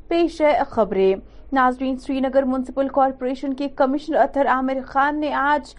پیش 0.09 0.41
ہے 0.43 0.53
خبریں 0.75 1.15
ناظرین 1.57 1.97
سری 2.07 2.21
نگر 2.21 2.43
منسپل 2.53 2.89
کارپوریشن 2.95 3.55
کے 3.59 3.69
کمشنر 3.77 4.19
اتھر 4.23 4.49
عامر 4.55 4.79
خان 4.89 5.21
نے 5.21 5.33
آج 5.51 5.75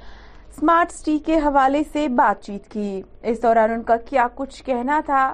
اسمارٹ 0.49 0.91
سٹی 0.99 1.17
کے 1.25 1.37
حوالے 1.47 1.83
سے 1.93 2.07
بات 2.21 2.43
چیت 2.45 2.67
کی 2.71 3.01
اس 3.31 3.41
دوران 3.43 3.71
ان 3.73 3.83
کا 3.91 3.97
کیا 4.09 4.27
کچھ 4.35 4.63
کہنا 4.63 4.99
تھا 5.05 5.31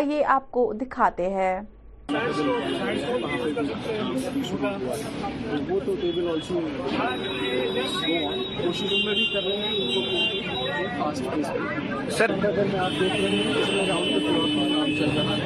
آئیے 0.00 0.24
آپ 0.38 0.50
کو 0.58 0.72
دکھاتے 0.80 1.30
ہیں 1.34 1.60
وہ 2.12 2.18
تو 5.84 5.94
ٹیبل 6.00 6.28
آلسو 6.30 6.58
اسی 8.68 8.84
روم 8.88 9.00
میں 9.04 9.14
بھی 9.14 9.26
کر 9.32 9.42
رہے 9.44 9.56
ہیں 9.66 9.76
سر 12.18 12.28
اگر 12.48 12.64
میں 12.72 12.80
آپ 12.80 12.92
دیکھ 13.00 13.16
رہے 13.16 13.18
ہیں 13.28 13.52
اس 13.60 13.68
میں 13.70 13.84
راؤنڈ 13.88 14.12
بہت 14.26 14.70
نام 14.70 14.90
چل 14.98 15.10
رہا 15.18 15.34
ہے 15.36 15.44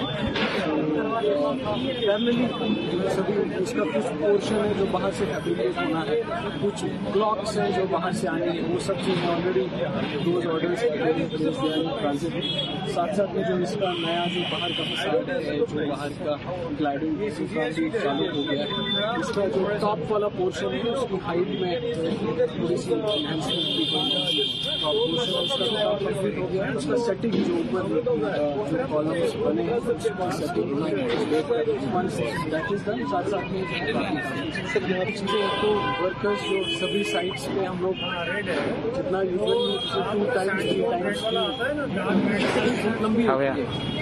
فیملی 1.22 2.44
سبھی 3.14 3.34
اس 3.58 3.70
کا 3.76 3.84
کچھ 3.94 4.06
پورشن 4.20 4.54
ہے 4.64 4.72
جو 4.78 4.84
باہر 4.90 5.10
سے 5.18 5.24
فیبریکیٹ 5.32 5.76
ہونا 5.78 6.02
ہے 6.08 6.20
کچھ 6.62 6.84
کلاکس 7.12 7.56
ہیں 7.58 7.70
جو 7.76 7.82
باہر 7.90 8.12
سے 8.20 8.28
آنے 8.28 8.50
ہیں 8.50 8.62
وہ 8.72 8.78
سب 8.86 9.00
چیز 9.04 9.24
آلریڈی 9.30 9.84
آرڈرس 10.52 10.80
ساتھ 12.94 13.14
ساتھ 13.16 13.34
میں 13.34 13.42
جو 13.48 13.54
اس 13.62 13.74
کا 13.80 13.92
نیا 14.00 14.24
جو 14.34 14.40
باہر 14.50 14.70
کا 14.78 14.82
مسائل 14.90 15.30
ہے 15.32 15.56
جو 15.58 15.64
باہر 15.74 16.24
کا 16.24 16.34
گلائڈنگ 16.80 17.24
چالو 18.02 18.26
ہو 18.34 18.42
گیا 18.50 18.64
ہے 18.64 19.14
اس 19.20 19.34
کا 19.34 19.46
جو 19.54 19.68
ٹاپ 19.80 20.12
والا 20.12 20.28
پورشن 20.36 20.74
ہے 20.84 20.88
اس 20.92 21.04
کی 21.10 21.16
ہائٹ 21.26 21.48
میں 21.60 21.78
تھوڑی 22.56 22.76
سی 22.76 22.92
ہینڈ 22.92 23.46
ٹاپ 23.92 24.10
ہو 24.84 25.08
گیا 26.52 26.66
ہے 26.66 26.72
اس 26.76 26.86
کا 26.90 26.96
سیٹنگ 27.06 27.42
جو 27.46 27.54
اوپر 27.56 28.00
جو 28.04 28.84
کالمس 28.92 29.34
بنے 29.46 29.62
ہیں 29.70 29.78
اس 29.96 30.06
کا 30.18 30.30
سیٹنگ 30.40 30.72
ہونا 30.72 30.90
ہے 30.90 31.02
سر 31.06 31.22
ہاں، 32.98 34.88
یہاں 34.88 35.12
پہ 35.26 35.40
تو 35.62 35.70
ورکرس 36.02 36.42
جو 36.50 36.62
سبھی 36.80 37.02
سائٹس 37.12 37.46
پہ 37.54 37.64
ہم 37.64 37.76
لوگ 37.80 38.04
جتنا 38.96 39.22
لمبی 43.02 43.26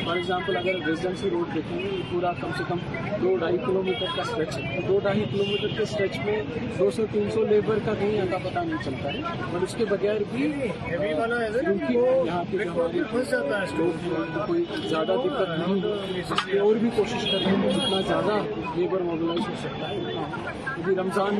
فار 0.04 0.16
ایگزامپل 0.16 0.56
اگر 0.56 0.74
ریزیڈینسی 0.86 1.28
روڈ 1.30 1.54
دیکھیں 1.54 1.78
گے 1.78 1.90
پورا 2.10 2.32
کم 2.40 2.50
سے 2.58 2.62
کم 2.68 2.78
دو 3.22 3.34
ڈھائی 3.42 3.56
کلو 3.66 3.82
میٹر 3.86 4.06
کا 4.14 4.22
اسٹریچ 4.22 4.56
ہے 4.58 4.80
دو 4.88 4.98
ڈھائی 5.02 5.24
کلو 5.32 5.44
میٹر 5.50 5.74
کے 5.76 5.82
اسٹریچ 5.82 6.16
میں 6.24 6.40
دو 6.78 6.90
سو 6.96 7.04
تین 7.12 7.30
سو 7.34 7.44
لیبر 7.50 7.78
کا 7.84 7.92
کہیں 8.00 8.20
اندازہ 8.20 8.48
پتا 8.48 8.62
نہیں 8.62 8.82
چلتا 8.84 9.12
ہے 9.12 9.44
اور 9.52 9.62
اس 9.66 9.74
کے 9.78 9.84
بغیر 9.90 10.20
بھی 10.32 10.46
یہاں 10.92 12.44
پہ 12.50 12.64
ہمارے 12.64 13.02
کوئی 13.10 13.22
زیادہ 14.88 15.16
دقت 15.24 15.58
نہیں 15.58 16.60
اور 16.62 16.74
بھی 16.82 16.90
کوشش 16.96 17.24
کر 17.30 17.44
رہے 17.44 17.50
ہیں 17.50 17.68
کہ 17.68 17.74
اتنا 17.78 18.00
زیادہ 18.06 18.38
لیبر 18.76 19.02
موبلائز 19.02 19.42
ہو 19.48 19.54
سکتا 19.62 19.88
ہے 19.88 19.94
کیونکہ 19.94 20.90
ہاں۔ 20.90 21.00
رمضان 21.00 21.38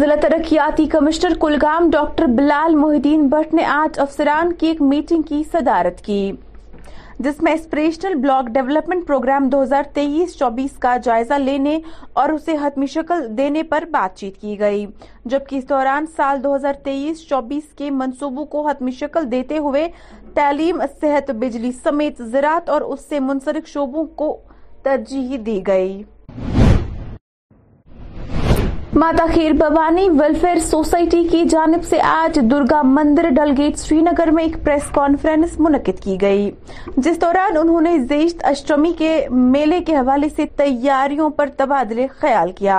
ضلع 0.00 0.14
ترقیاتی 0.22 0.86
کمشنر 0.92 1.32
کلگام 1.40 1.90
ڈاکٹر 1.92 2.24
بلال 2.38 2.74
محدین 2.76 3.26
بٹ 3.28 3.54
نے 3.54 3.64
آج 3.74 3.98
افسران 4.00 4.52
کی 4.60 4.66
ایک 4.66 4.82
میٹنگ 4.92 5.22
کی 5.28 5.42
صدارت 5.52 6.04
کی 6.04 6.20
جس 7.24 7.40
میں 7.42 7.52
اسپریشنل 7.54 8.14
بلاک 8.22 8.46
ڈیولپمنٹ 8.54 9.06
پروگرام 9.06 9.48
دو 9.52 9.62
ہزار 9.62 9.82
تیئیس 9.94 10.34
چوبیس 10.38 10.70
کا 10.78 10.96
جائزہ 11.04 11.34
لینے 11.44 11.78
اور 12.22 12.28
اسے 12.30 12.56
حتمی 12.62 12.86
شکل 12.94 13.26
دینے 13.38 13.62
پر 13.70 13.84
بات 13.92 14.16
چیت 14.18 14.36
کی 14.40 14.58
گئی 14.60 14.84
جبکہ 15.24 15.56
اس 15.56 15.68
دوران 15.68 16.06
سال 16.16 16.42
دو 16.44 16.54
ہزار 16.54 16.74
تیئیس 16.84 17.26
چوبیس 17.28 17.72
کے 17.78 17.90
منصوبوں 18.00 18.44
کو 18.54 18.66
حتمی 18.68 18.90
شکل 18.98 19.30
دیتے 19.30 19.58
ہوئے 19.68 19.86
تعلیم 20.34 20.82
صحت 21.00 21.30
بجلی 21.44 21.70
سمیت 21.84 22.22
زراعت 22.32 22.68
اور 22.70 22.82
اس 22.92 23.08
سے 23.08 23.20
منسلک 23.30 23.68
شعبوں 23.68 24.04
کو 24.16 24.36
ترجیح 24.82 25.36
دی 25.46 25.60
گئی 25.66 26.02
ماتا 29.00 29.24
خیر 29.34 29.52
بوانی 29.52 30.02
ویلفیئر 30.18 30.58
سوسائٹی 30.66 31.22
کی 31.30 31.42
جانب 31.50 31.82
سے 31.88 31.96
آج 32.10 32.38
درگا 32.50 32.80
مندر 32.90 33.26
ڈل 33.36 33.50
گیٹ 33.58 33.78
سری 33.78 33.98
نگر 34.00 34.30
میں 34.34 34.44
ایک 34.44 34.56
پریس 34.64 34.82
کانفرنس 34.94 35.58
منعقد 35.60 36.02
کی 36.04 36.16
گئی 36.20 36.50
جس 36.96 37.20
دوران 37.22 37.98
زیشت 38.08 38.44
اشٹمی 38.50 38.92
کے 38.98 39.10
میلے 39.52 39.80
کے 39.86 39.94
حوالے 39.96 40.28
سے 40.36 40.46
تیاریوں 40.62 41.28
پر 41.40 41.50
تبادلۂ 41.56 42.06
خیال 42.20 42.52
کیا 42.58 42.78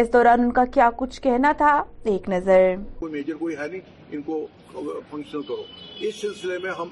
اس 0.00 0.12
دوران 0.12 0.40
ان 0.44 0.50
کا 0.58 0.64
کیا 0.74 0.90
کچھ 0.98 1.20
کہنا 1.28 1.52
تھا 1.56 1.72
ایک 2.12 2.28
نظر 2.36 2.74
کوئی 2.98 3.22
کوئی 3.32 3.56
میجر 3.56 3.62
ہے 3.62 3.68
نہیں 3.68 4.16
ان 4.16 4.22
کو 4.26 4.44
کرو 5.32 5.62
اس 5.98 6.20
سلسلے 6.20 6.58
میں 6.62 6.72
ہم 6.80 6.88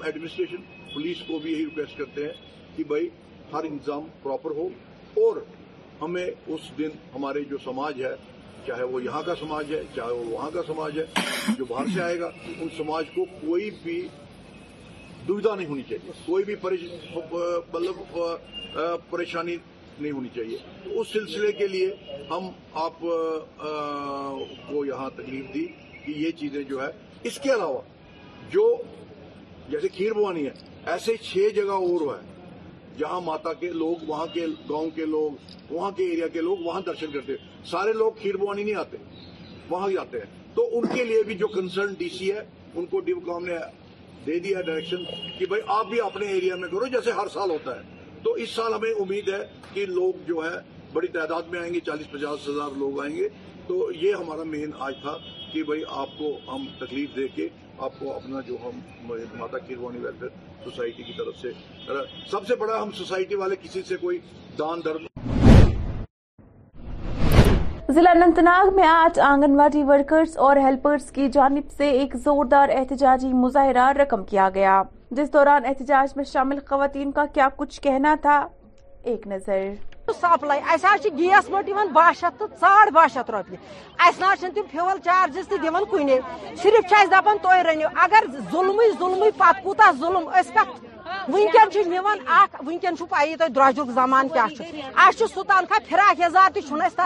پولیس 0.93 1.21
کو 1.27 1.39
بھی 1.43 1.51
یہی 1.51 1.65
ریکویسٹ 1.65 1.97
کرتے 1.97 2.23
ہیں 2.23 2.83
کہ 2.83 3.09
ہر 3.53 3.73
ہو 4.57 4.67
اور 5.27 5.41
ہمیں 6.01 6.25
اس 6.25 6.71
دن 6.77 6.97
ہمارے 7.15 7.43
جو 7.49 7.57
سماج 7.65 8.01
ہے 8.05 8.15
چاہے 8.67 8.83
وہ 8.91 9.03
یہاں 9.03 9.21
کا 9.25 9.33
سماج 9.39 9.73
ہے 9.73 9.81
چاہے 9.95 10.11
وہ 10.11 10.23
وہاں 10.31 10.49
کا 10.53 10.61
سماج 10.67 10.99
ہے 10.99 11.23
جو 11.57 11.65
باہر 11.69 11.85
سے 11.93 12.01
آئے 12.01 12.19
گا 12.19 12.29
ان 12.59 12.67
سماج 12.77 13.05
کو 13.15 13.25
کوئی 13.41 13.69
بھی 13.83 13.97
دودھا 15.27 15.53
نہیں 15.55 15.67
ہونی 15.67 15.81
چاہیے 15.89 16.11
کوئی 16.25 16.43
بھی 16.45 16.55
مطلب 17.73 18.17
پریشانی 19.09 19.55
نہیں 19.99 20.11
ہونی 20.11 20.29
چاہیے 20.35 20.57
اس 20.99 21.07
سلسلے 21.13 21.51
کے 21.59 21.67
لیے 21.67 21.89
ہم 22.29 22.49
آپ 22.85 22.99
کو 23.01 24.83
یہاں 24.85 25.09
تکلیف 25.15 25.53
دی 25.53 25.65
کہ 26.05 26.17
یہ 26.19 26.31
چیزیں 26.39 26.61
جو 26.69 26.81
ہے 26.83 26.89
اس 27.29 27.39
کے 27.43 27.53
علاوہ 27.53 27.81
جو 28.53 28.65
جیسے 29.69 29.87
کھیر 29.97 30.13
بوانی 30.13 30.45
ہے 30.45 30.51
ایسے 30.93 31.15
چھ 31.29 31.49
جگہ 31.55 31.77
اور 31.85 32.01
جہاں 32.97 33.19
ماتا 33.21 33.53
کے 33.59 33.69
لوگ 33.71 34.03
وہاں 34.07 34.25
کے 34.33 34.45
گاؤں 34.69 34.89
کے 34.95 35.05
لوگ 35.05 35.71
وہاں 35.73 35.89
کے 35.97 36.03
ایریا 36.09 36.27
کے 36.33 36.41
لوگ 36.41 36.57
وہاں 36.65 36.81
درشن 36.85 37.11
کرتے 37.11 37.35
سارے 37.71 37.93
لوگ 37.93 38.11
کھیر 38.21 38.37
بوانی 38.37 38.63
نہیں 38.63 38.75
آتے 38.81 38.97
وہاں 39.69 39.89
جاتے 39.95 40.19
ہیں 40.19 40.53
تو 40.55 40.67
ان 40.77 40.85
کے 40.93 41.03
لیے 41.03 41.23
بھی 41.27 41.35
جو 41.37 41.47
کنسرن 41.55 41.93
ڈی 41.97 42.09
سی 42.17 42.31
ہے 42.33 42.41
ان 42.75 42.85
کو 42.91 42.99
ڈیو 43.09 43.19
کام 43.25 43.45
نے 43.45 43.57
دے 44.27 44.37
دیا 44.45 44.61
ڈائریکشن 44.67 45.03
کہ 45.39 45.45
بھائی 45.49 45.61
آپ 45.77 45.87
بھی 45.89 45.99
اپنے 46.01 46.27
ایریا 46.35 46.55
میں 46.61 46.67
کرو 46.69 46.85
جیسے 46.91 47.11
ہر 47.21 47.27
سال 47.33 47.49
ہوتا 47.51 47.75
ہے 47.77 48.21
تو 48.23 48.33
اس 48.43 48.49
سال 48.55 48.73
ہمیں 48.73 48.91
امید 49.01 49.29
ہے 49.33 49.43
کہ 49.73 49.85
لوگ 49.85 50.25
جو 50.27 50.41
ہے 50.45 50.55
بڑی 50.93 51.07
تعداد 51.17 51.49
میں 51.51 51.59
آئیں 51.59 51.73
گے 51.73 51.79
چالیس 51.85 52.11
پچاس 52.11 52.47
ہزار 52.49 52.77
لوگ 52.77 53.01
آئیں 53.03 53.15
گے 53.15 53.27
تو 53.67 53.89
یہ 54.01 54.13
ہمارا 54.21 54.43
مین 54.55 54.71
آج 54.87 54.93
تھا 55.01 55.17
کہ 55.51 55.63
بھائی 55.69 55.83
آپ 56.03 56.17
کو 56.17 56.35
ہم 56.47 56.65
تکلیف 56.79 57.15
دے 57.15 57.27
کے 57.35 57.47
آپ 57.83 57.91
کو 57.99 58.11
اپنا 58.15 58.39
جو 58.47 58.55
ہم 58.63 58.79
ماتا 59.37 59.57
کیروانی 59.67 59.99
کی 60.97 61.13
طرف 61.17 61.41
سے 61.41 61.49
سب 62.31 62.47
سے 62.47 62.55
بڑا 62.59 62.81
ہم 62.81 62.91
سوسائٹی 62.97 63.35
والے 63.35 63.55
کسی 63.63 63.81
سے 63.87 63.95
کوئی 64.01 64.19
دان 64.59 64.79
درد 64.85 65.13
ضلع 67.95 68.09
اننت 68.11 68.39
ناگ 68.43 68.73
میں 68.75 68.87
آج 68.87 69.19
آنگن 69.23 69.55
واڑی 69.59 69.83
ورکرز 69.87 70.37
اور 70.45 70.57
ہیلپرز 70.65 71.11
کی 71.15 71.27
جانب 71.33 71.71
سے 71.77 71.89
ایک 71.99 72.15
زوردار 72.23 72.69
احتجاجی 72.77 73.33
مظاہرہ 73.43 73.89
رقم 74.01 74.23
کیا 74.29 74.49
گیا 74.55 74.81
جس 75.17 75.33
دوران 75.33 75.65
احتجاج 75.65 76.15
میں 76.15 76.23
شامل 76.33 76.59
خواتین 76.69 77.11
کا 77.19 77.25
کیا 77.33 77.47
کچھ 77.57 77.81
کہنا 77.81 78.15
تھا 78.21 78.45
ایک 79.09 79.27
نظر 79.27 79.61
سپلائی 80.13 80.61
اہس 80.83 81.49
مٹ 81.49 82.41
ساڑ 82.59 82.89
بہ 82.93 83.05
شت 83.13 83.29
روپیے 83.31 83.57
اس 84.07 84.19
فیول 84.71 84.97
چارجز 85.03 85.47
تک 85.47 85.65
کُنے 85.91 86.17
صرف 86.63 86.91
دپان 87.11 87.37
تر 87.41 87.65
رنو 87.67 87.87
اگر 88.03 88.25
ظلم 88.51 88.81
ظلم 88.99 89.23
پہ 89.37 89.51
کتا 89.63 89.91
ظلم 89.99 90.29
وی 91.33 91.45
پی 93.09 93.35
درجک 93.39 93.91
زمان 93.93 94.27
کیا 94.33 94.45
سہ 95.17 95.23
تنخواہ 95.47 95.79
فراک 95.89 96.19
یزار 96.19 96.49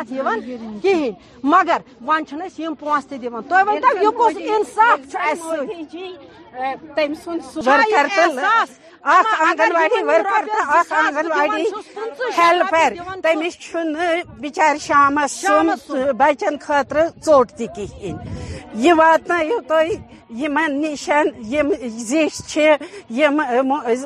تیوان 0.09 0.39
کہین 0.83 1.11
مگر 1.43 1.87
ون 2.07 2.23
اس 2.45 2.59
ونتا 2.81 3.61
تعریف 3.81 4.01
تیو 4.01 4.53
انصاف 4.55 5.15
تم 6.95 7.13
سند 7.13 7.43
ورکر 7.57 8.07
اخ 9.03 9.25
آنگن 9.49 9.71
واڑی 9.75 10.01
ورکر 10.03 10.45
تو 10.47 10.61
اھ 10.71 10.93
آگن 11.05 11.31
واڑی 11.31 11.65
ہیلپر 12.37 12.93
تمس 13.23 13.57
بچار 14.41 14.77
شام 14.87 15.19
سم 15.31 15.71
بچن 16.19 16.57
خاطر 16.67 16.97
چوٹ 17.25 17.51
تہ 17.57 17.65
کہین 17.75 18.17
یہ 18.85 18.93
واتن 18.97 19.49
تمن 19.67 20.81
نشن 20.81 21.29
زم 22.09 23.41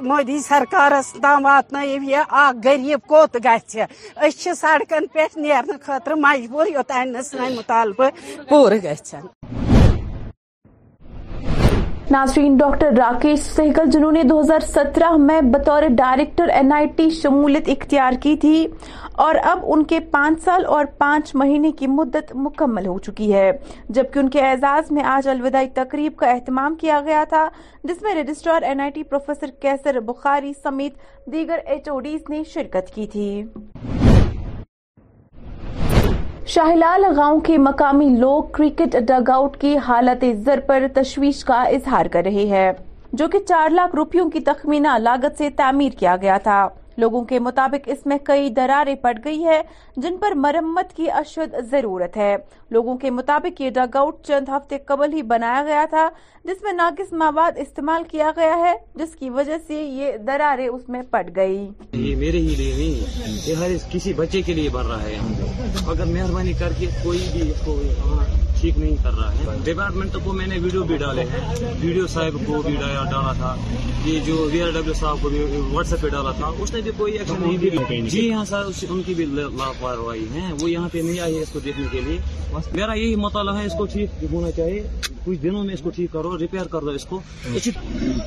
مودی 0.08 0.39
سرکارس 0.47 1.12
تات 1.21 1.73
نیو 1.73 2.03
یہ 2.10 2.34
غریب 2.63 3.08
کت 3.10 3.38
گھ 3.43 4.29
سڑکن 4.62 5.08
پہ 5.13 5.25
نیرنے 5.36 5.77
خاطر 5.86 6.15
مجبور 6.27 6.67
یوتان 6.75 7.21
سن 7.32 7.43
مطالبہ 7.56 8.10
پور 8.49 8.71
گھن 8.84 9.62
ناظرین 12.13 12.56
ڈاکٹر 12.58 12.89
راکیش 12.97 13.39
سہگل 13.56 13.89
جنہوں 13.91 14.12
نے 14.12 14.21
دو 14.30 14.39
ہزار 14.39 14.60
سترہ 14.73 15.10
میں 15.17 15.39
بطور 15.54 15.84
ڈائریکٹر 15.97 16.49
این 16.54 16.71
آئی 16.73 16.88
ٹی 16.95 17.10
شمولیت 17.21 17.69
اختیار 17.69 18.13
کی 18.23 18.36
تھی 18.41 18.65
اور 19.26 19.36
اب 19.52 19.60
ان 19.73 19.84
کے 19.91 19.99
پانچ 20.12 20.43
سال 20.43 20.65
اور 20.76 20.86
پانچ 20.97 21.34
مہینے 21.41 21.71
کی 21.80 21.88
مدت 21.93 22.36
مکمل 22.43 22.88
ہو 22.88 22.97
چکی 23.08 23.34
ہے 23.34 23.52
جبکہ 23.89 24.19
ان 24.19 24.30
کے 24.36 24.41
اعزاز 24.49 24.91
میں 24.97 25.04
آج 25.15 25.28
الوداعی 25.34 25.69
تقریب 25.76 26.15
کا 26.19 26.30
اہتمام 26.32 26.76
کیا 26.82 26.99
گیا 27.06 27.23
تھا 27.30 27.47
جس 27.84 28.02
میں 28.02 28.15
registrar 28.21 28.62
N 28.69 28.82
I 28.82 28.91
T 28.99 29.04
professor 29.13 29.52
Qaiser 29.62 29.99
Bukhari 30.13 30.54
سمیت 30.63 31.28
دیگر 31.34 31.60
ایچ 31.65 31.89
او 31.91 31.99
ڈیز 32.10 32.30
نے 32.30 32.43
شرکت 32.54 32.93
کی 32.95 33.08
تھی 33.15 33.30
شاہلال 36.51 37.03
گاؤں 37.17 37.39
کے 37.47 37.58
مقامی 37.58 38.08
لوگ 38.19 38.43
کرکٹ 38.53 38.95
ڈگ 39.08 39.29
آؤٹ 39.34 39.56
کی 39.58 39.75
حالت 39.88 40.23
زر 40.45 40.60
پر 40.67 40.86
تشویش 40.95 41.43
کا 41.45 41.62
اظہار 41.63 42.06
کر 42.12 42.23
رہے 42.25 42.45
ہیں 42.49 42.71
جو 43.21 43.27
کہ 43.34 43.39
چار 43.47 43.69
لاکھ 43.73 43.95
روپیوں 43.95 44.29
کی 44.32 44.39
تخمینہ 44.45 44.97
لاگت 45.01 45.38
سے 45.38 45.49
تعمیر 45.58 45.97
کیا 45.99 46.15
گیا 46.21 46.38
تھا 46.43 46.67
لوگوں 47.01 47.23
کے 47.25 47.39
مطابق 47.39 47.88
اس 47.91 48.06
میں 48.06 48.17
کئی 48.25 48.49
دراریں 48.58 48.95
پڑ 49.01 49.13
گئی 49.25 49.43
ہے 49.45 49.62
جن 50.01 50.17
پر 50.21 50.32
مرمت 50.45 50.93
کی 50.95 51.10
اشد 51.19 51.56
ضرورت 51.71 52.17
ہے 52.17 52.36
لوگوں 52.71 52.97
کے 52.97 53.12
مطابق 53.12 53.62
یہ 53.62 53.69
ڈگ 53.75 53.95
آؤٹ 53.97 54.21
چند 54.27 54.49
ہفتے 54.56 54.77
قبل 54.88 55.13
ہی 55.13 55.21
بنایا 55.34 55.63
گیا 55.67 55.84
تھا 55.89 56.08
جس 56.45 56.62
میں 56.63 56.73
ناقص 56.73 57.13
مواد 57.23 57.58
استعمال 57.65 58.03
کیا 58.12 58.32
گیا 58.36 58.56
ہے 58.65 58.73
جس 58.95 59.15
کی 59.19 59.29
وجہ 59.39 59.58
سے 59.67 59.82
یہ 59.84 60.17
دراریں 60.27 60.67
اس 60.67 60.88
میں 60.89 61.01
پڑ 61.12 61.23
گئی 61.36 61.62
یہ 61.93 62.15
میرے 62.23 62.38
ہی 62.47 62.56
نہیں 62.58 63.38
یہ 63.47 63.53
ہر 63.63 63.71
کسی 63.91 64.13
بچے 64.23 64.41
کے 64.45 64.53
لیے 64.53 64.69
بڑھ 64.73 64.88
رہا 64.88 65.01
ہے 65.03 65.17
اگر 65.89 66.06
مہربانی 66.06 66.53
کر 66.60 66.79
کے 66.79 66.88
کوئی 67.03 67.27
بھی 67.34 67.51
ہاں۔ 68.06 68.25
ٹھیک 68.63 68.78
نہیں 68.80 68.95
کر 69.04 69.13
رہا 69.17 69.32
ہے 69.38 69.58
ڈیپارٹمنٹ 69.63 70.13
کو 70.23 70.34
میں 70.34 70.45
نے 70.47 70.58
ویڈیو 70.63 70.84
بھی 70.89 70.97
ڈالے 70.97 71.23
ہیں 71.32 71.39
ویڈیو 71.82 72.06
صاحب 72.13 72.36
کو 72.47 72.62
بھی 72.65 72.76
ڈالا 72.80 73.32
تھا 73.39 73.56
یہ 74.06 74.19
جو 74.26 74.36
وی 74.52 74.62
آر 74.62 74.69
ڈبلو 74.76 74.93
صاحب 74.99 75.17
کو 75.21 75.30
بھی 75.30 75.39
واٹس 75.71 75.91
ایپ 75.93 76.02
پہ 76.02 76.10
ڈالا 76.13 76.32
تھا 76.38 76.52
اس 76.63 76.73
نے 76.73 76.82
بھی 76.82 76.91
کوئی 76.97 77.13
ایکشن 77.17 77.41
نہیں 77.45 77.58
دے 77.63 78.02
جی 78.13 78.32
ہاں 78.34 78.43
سر 78.49 78.67
ان 78.89 79.02
کی 79.06 79.13
بھی 79.13 79.26
لاپرواہی 79.36 80.26
ہے 80.36 80.45
وہ 80.62 80.69
یہاں 80.71 80.89
پہ 80.91 81.02
نہیں 81.06 81.19
آئی 81.28 81.36
ہے 81.38 81.41
اس 81.41 81.49
کو 81.54 81.60
دیکھنے 81.65 81.86
کے 81.91 82.02
لیے 82.08 82.17
میرا 82.76 82.93
یہی 82.93 83.15
مطالعہ 83.26 83.58
ہے 83.60 83.65
اس 83.65 83.73
کو 83.78 83.86
ٹھیک 83.93 84.23
ہونا 84.32 84.52
چاہیے 84.62 84.82
کچھ 85.26 85.38
دنوں 85.43 85.63
میں 85.63 85.73
اس 85.73 85.82
کو 85.84 85.89
ٹھیک 85.95 86.12
کرو 86.13 86.38
ریپیئر 86.39 86.65
کر 86.71 86.82
دو 86.86 86.89
اس 87.02 87.06
کو 87.10 87.19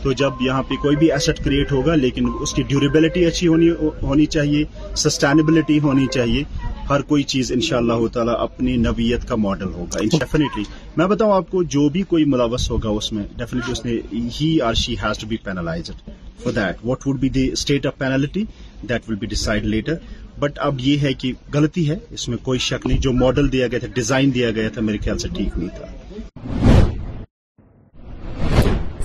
تو 0.03 0.13
جب 0.23 0.43
یہاں 0.49 0.63
پہ 0.69 0.81
کوئی 0.83 0.97
بھی 1.05 1.13
ایسٹ 1.13 1.45
کریٹ 1.45 1.73
ہوگا 1.73 1.95
لیکن 2.05 2.31
اس 2.47 2.53
کی 2.55 2.63
ڈیوریبلٹی 2.69 3.25
اچھی 3.27 3.49
ہونی 3.49 4.27
چاہیے 4.37 4.65
سسٹینیبلٹی 5.05 5.79
ہونی 5.89 6.07
چاہیے 6.17 6.43
ہر 6.89 7.03
کوئی 7.03 7.23
چیز 7.31 7.51
ان 7.53 7.61
شاء 7.69 7.77
اللہ 7.77 8.07
تعالیٰ 8.13 8.35
اپنی 8.41 8.77
نویت 8.77 9.27
کا 9.29 9.37
ماڈل 9.45 9.73
ہوگا 9.75 10.01
ڈیفینیٹلی 10.19 10.63
میں 10.97 11.07
بتاؤں 11.13 11.33
آپ 11.37 11.51
کو 11.51 11.63
جو 11.75 11.89
بھی 11.93 12.03
کوئی 12.13 12.25
ملوث 12.35 12.71
ہوگا 12.71 12.89
اس 12.99 13.13
میں 13.13 13.25
ڈیفینیٹلی 13.37 13.73
اس 13.73 13.85
نے 13.85 14.29
he 14.41 14.51
or 14.67 14.75
she 14.83 14.95
has 15.03 15.19
to 15.21 15.27
be 15.29 15.37
penalised 15.45 16.03
for 16.43 16.53
that 16.57 16.85
what 16.85 17.07
would 17.07 17.19
be 17.21 17.29
the 17.39 17.49
state 17.53 17.87
of 17.87 17.99
penalty 17.99 18.45
that 18.89 19.09
will 19.09 19.17
be 19.21 19.27
decide 19.35 19.65
later 19.75 19.95
but 20.39 20.59
اب 20.69 20.81
یہ 20.81 21.03
ہے 21.07 21.13
کہ 21.25 21.33
غلطی 21.55 21.89
ہے 21.91 21.99
اس 22.19 22.29
میں 22.29 22.39
کوئی 22.45 22.59
شک 22.69 22.87
نہیں 22.87 23.01
جو 23.09 23.13
ماڈل 23.25 23.53
دیا 23.53 23.67
گیا 23.73 23.79
تھا 23.79 23.89
ڈیزائن 23.95 24.35
دیا 24.35 24.51
گیا 24.61 24.69
تھا 24.75 24.81
میرے 24.91 24.99
خیال 25.05 25.19
سے 25.25 25.29
ٹھیک 25.37 25.59
نہیں 25.59 25.77
تھا 25.77 26.75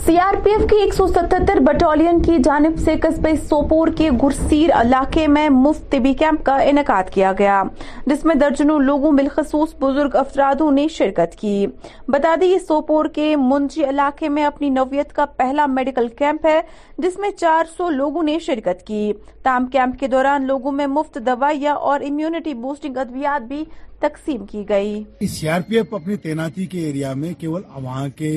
سی 0.05 0.17
آر 0.19 0.33
پی 0.43 0.49
ایف 0.51 0.61
کی 0.69 0.75
ایک 0.81 0.93
سو 0.93 1.05
ستہتر 1.07 1.57
بٹالین 1.65 2.21
کی 2.21 2.37
جانب 2.43 2.77
سے 2.85 2.93
قصبے 3.01 3.31
سوپور 3.49 3.87
کے 3.97 4.09
گرسیر 4.23 4.69
علاقے 4.79 5.25
میں 5.33 5.47
مفت 5.49 5.91
طبی 5.91 6.13
کیمپ 6.19 6.43
کا 6.45 6.55
انعقاد 6.69 7.09
کیا 7.13 7.31
گیا 7.39 7.61
جس 8.05 8.23
میں 8.25 8.35
درجنوں 8.35 8.77
لوگوں 8.83 9.11
بالخصوص 9.17 9.75
بزرگ 9.81 10.15
افرادوں 10.19 10.71
نے 10.77 10.87
شرکت 10.95 11.35
کی 11.39 11.65
بتا 12.13 12.33
دی 12.41 12.45
یہ 12.51 12.57
سوپور 12.67 13.05
کے 13.15 13.35
منجی 13.49 13.83
علاقے 13.89 14.29
میں 14.37 14.43
اپنی 14.45 14.69
نویت 14.79 15.13
کا 15.15 15.25
پہلا 15.37 15.65
میڈیکل 15.75 16.07
کیمپ 16.17 16.45
ہے 16.45 16.59
جس 17.03 17.17
میں 17.19 17.31
چار 17.39 17.71
سو 17.77 17.89
لوگوں 17.99 18.23
نے 18.23 18.39
شرکت 18.45 18.85
کی 18.87 19.11
تام 19.43 19.65
کیمپ 19.75 19.99
کے 19.99 20.07
دوران 20.17 20.47
لوگوں 20.47 20.71
میں 20.79 20.87
مفت 20.97 21.17
دوائیاں 21.25 21.75
اور 21.91 22.01
امیونٹی 22.09 22.53
بوسٹنگ 22.67 22.97
ادویات 23.05 23.47
بھی 23.47 23.63
تقسیم 24.01 24.45
کی 24.51 24.63
گئی 24.69 25.27
سی 25.31 25.47
آر 25.53 25.61
پی 25.67 25.75
ایف 25.77 25.93
اپنی 25.93 26.15
تعیناتی 26.23 26.65
کے 26.69 26.79
ایریا 26.85 27.13
میں 27.21 27.33
کیول 27.39 27.63
وہاں 27.75 28.07
کے 28.17 28.29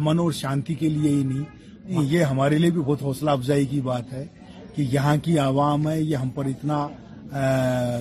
امن 0.00 0.18
اور 0.24 0.32
شانتی 0.40 0.74
کے 0.82 0.88
لیے 0.88 1.10
ہی 1.10 1.22
نہیں 1.30 1.94
ہاں۔ 1.96 2.04
یہ 2.10 2.24
ہمارے 2.30 2.58
لیے 2.58 2.70
بھی 2.74 2.80
بہت 2.86 3.02
حوصلہ 3.02 3.30
افزائی 3.30 3.66
کی 3.70 3.80
بات 3.90 4.12
ہے 4.12 4.24
کہ 4.74 4.82
یہاں 4.92 5.16
کی 5.24 5.38
عوام 5.46 5.88
ہے 5.88 6.00
یہ 6.00 6.16
ہم 6.22 6.28
پر 6.34 6.44
اتنا 6.50 6.76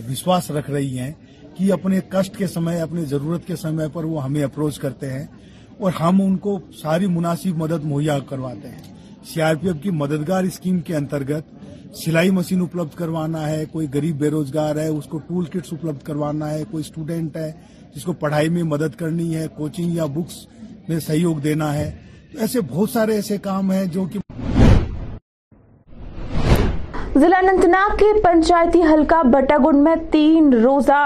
وشواس 0.10 0.52
رکھ 0.58 0.70
رہی 0.72 1.00
ہیں 1.00 1.12
کہ 1.58 1.72
اپنے 1.74 2.00
کشٹ 2.12 2.38
کے 2.38 2.48
سمے 2.56 2.80
اپنے 2.82 3.06
ضرورت 3.14 3.48
کے 3.48 3.56
سمے 3.64 3.88
پر 3.94 4.04
وہ 4.12 4.24
ہمیں 4.24 4.44
اپروچ 4.44 4.78
کرتے 4.84 5.12
ہیں 5.14 5.26
اور 5.82 5.92
ہم 6.00 6.22
ان 6.22 6.38
کو 6.46 6.58
ساری 6.82 7.08
مناسب 7.18 7.58
مدد 7.64 7.86
مہیا 7.92 8.20
کرواتے 8.30 8.70
ہیں 8.70 8.82
سی 9.32 9.42
آر 9.48 9.56
پی 9.62 9.68
ایف 9.68 9.82
کی 9.84 9.90
مددگار 10.04 10.44
اسکیم 10.50 10.80
کے 10.88 10.96
انترگت 10.96 11.63
سلائی 11.96 12.30
مشین 12.34 12.62
اپلبدھ 12.62 12.96
کروانا 12.98 13.48
ہے 13.50 13.64
کوئی 13.72 13.88
گریب 13.94 14.24
روزگار 14.32 14.76
ہے 14.76 14.88
اس 14.88 15.06
کو 15.10 15.18
ٹول 15.28 15.46
کٹس 15.54 15.74
اپلبدھ 15.74 16.04
کروانا 16.06 16.50
ہے 16.52 16.64
کوئی 16.72 16.84
اسٹوڈینٹ 16.88 17.36
ہے 17.38 17.52
جس 17.96 18.04
کو 18.04 18.14
پڑھائی 18.22 18.50
میں 18.56 18.64
مدد 18.70 18.96
کرنی 19.00 19.36
ہے 19.36 19.46
کوچنگ 19.58 19.94
یا 19.96 20.06
بکس 20.16 20.36
میں 20.88 21.00
سہیوگ 21.08 21.38
دینا 21.44 21.74
ہے 21.74 21.92
ایسے 22.40 22.62
بہت 22.72 22.90
سارے 22.90 23.16
ایسے 23.16 23.38
کام 23.44 23.72
ہیں 23.72 23.86
جو 23.96 24.06
کہ 24.14 24.20
ضلع 27.20 27.38
انتناگ 27.52 27.96
کے 28.00 28.12
پنچایتی 28.24 28.82
حلقہ 28.94 29.22
بٹاگنڈ 29.34 29.84
میں 29.88 29.96
تین 30.12 30.54
روزہ 30.64 31.02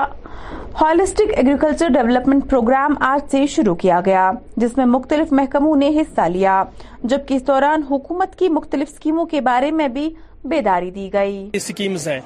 ہالسٹک 0.79 1.31
ایگریکلچر 1.37 1.87
ڈیولپمنٹ 1.93 2.43
پروگرام 2.49 2.93
آج 3.03 3.19
سے 3.31 3.45
شروع 3.49 3.73
کیا 3.83 3.99
گیا 4.05 4.29
جس 4.61 4.75
میں 4.77 4.85
مختلف 4.85 5.31
محکموں 5.39 5.75
نے 5.75 5.87
حصہ 5.95 6.27
لیا 6.33 6.61
جبکہ 7.03 7.33
اس 7.33 7.45
دوران 7.47 7.83
حکومت 7.89 8.35
کی 8.39 8.49
مختلف 8.57 8.89
اسکیموں 8.93 9.25
کے 9.31 9.41
بارے 9.47 9.71
میں 9.79 9.87
بھی 9.95 10.07
بیداری 10.49 10.91
دی 10.97 11.07
گئی 11.13 11.59
سکیمز 11.67 12.07
ہیں 12.07 12.19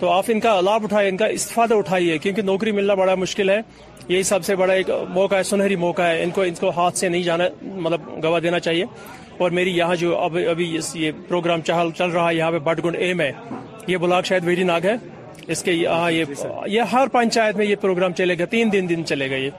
تو 0.00 0.10
آپ 0.12 0.24
ان 0.34 0.40
کا 0.40 0.60
لابھ 0.60 0.84
اٹھائیے 0.84 1.08
ان 1.10 1.16
کا 1.16 1.26
استفادہ 1.38 1.74
اٹھائیے 1.84 2.18
کیونکہ 2.24 2.42
نوکری 2.50 2.72
ملنا 2.80 2.94
بڑا 3.02 3.14
مشکل 3.22 3.50
ہے 3.50 3.60
یہی 4.08 4.22
سب 4.34 4.44
سے 4.44 4.56
بڑا 4.56 4.72
ایک 4.74 4.90
موقع 5.14 5.34
ہے 5.36 5.42
سنہری 5.54 5.76
موقع 5.88 6.02
ہے 6.10 6.22
ان 6.24 6.30
کو 6.60 6.70
ہاتھ 6.76 6.98
سے 6.98 7.08
نہیں 7.08 7.22
جانا 7.22 7.44
مطلب 7.74 8.16
گواہ 8.24 8.40
دینا 8.40 8.58
چاہیے 8.68 8.84
اور 9.44 9.50
میری 9.60 9.76
یہاں 9.76 9.94
جو 10.04 10.16
ابھی 10.50 10.74
یہ 10.94 11.10
پروگرام 11.28 11.60
چل 11.70 12.08
رہا 12.10 12.28
ہے 12.28 12.34
یہاں 12.34 12.50
پہ 12.74 12.80
گنڈ 12.84 12.96
ایم 12.98 13.20
ہے 13.20 13.32
یہ 13.86 13.96
بلاک 14.06 14.26
شاید 14.26 14.44
ویری 14.44 14.62
ناگ 14.72 14.84
ہے 14.84 14.96
اس 15.54 15.62
کے 15.62 15.72
یہ 15.72 16.80
ہر 16.92 17.06
پنچایت 17.12 17.56
میں 17.56 17.66
یہ 17.66 17.76
پروگرام 17.80 18.12
چلے 18.18 18.38
گا 18.38 18.44
تین 18.50 18.72
دن 18.72 18.88
دن 18.88 19.04
چلے 19.06 19.30
گا 19.30 19.36
یہ 19.36 19.50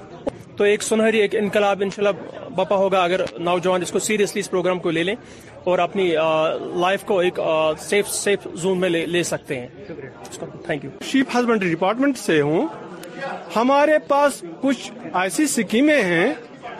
تو 0.57 0.63
ایک 0.63 0.83
سنہری 0.83 1.17
ایک 1.21 1.35
انقلاب 1.39 1.81
ان 1.83 1.89
شاء 1.95 2.03
اللہ 2.05 2.49
بپا 2.55 2.75
ہوگا 2.75 3.03
اگر 3.03 3.21
نوجوان 3.47 3.81
اس 3.81 3.91
کو 3.91 3.99
سیریسلی 4.05 4.39
اس 4.39 4.49
پروگرام 4.51 4.79
کو 4.85 4.91
لے 4.91 5.03
لیں 5.03 5.15
اور 5.71 5.79
اپنی 5.79 6.09
لائف 6.81 7.03
کو 7.11 7.19
ایک 7.27 7.39
سیف 7.79 8.07
سیف 8.11 8.47
زون 8.61 8.79
میں 8.79 8.89
لے 8.89 9.23
سکتے 9.31 9.59
ہیں 9.59 9.67
thank 10.65 10.85
you 10.85 10.91
sheep 11.11 11.35
husbandry 11.37 11.73
department 11.73 12.17
سے 12.17 12.39
ہوں 12.41 12.67
ہمارے 13.55 13.97
پاس 14.07 14.43
کچھ 14.61 14.91
ایسی 15.21 15.47
سکیمیں 15.53 16.01
ہیں 16.01 16.33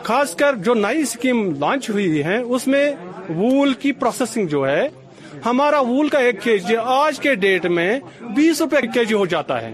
خاص 0.04 0.36
کر 0.36 0.56
جو 0.66 0.74
نئی 0.74 1.02
اسکیم 1.02 1.50
لانچ 1.60 1.90
ہوئی 1.90 2.24
ہیں 2.24 2.38
اس 2.38 2.68
میں 2.74 2.90
وول 3.36 3.74
کی 3.82 3.92
پروسیسنگ 4.02 4.48
جو 4.48 4.68
ہے 4.68 4.88
ہمارا 5.46 5.80
وول 5.90 6.08
کا 6.10 6.20
ایک 6.28 6.42
کے 6.44 6.58
جی 6.68 6.76
آج 6.94 7.20
کے 7.20 7.34
ڈیٹ 7.36 7.66
میں 7.76 8.00
بیس 8.36 8.62
روپے 8.62 8.82
کے 8.94 9.04
جی 9.06 9.14
ہو 9.16 9.26
جاتا 9.34 9.62
ہے 9.62 9.74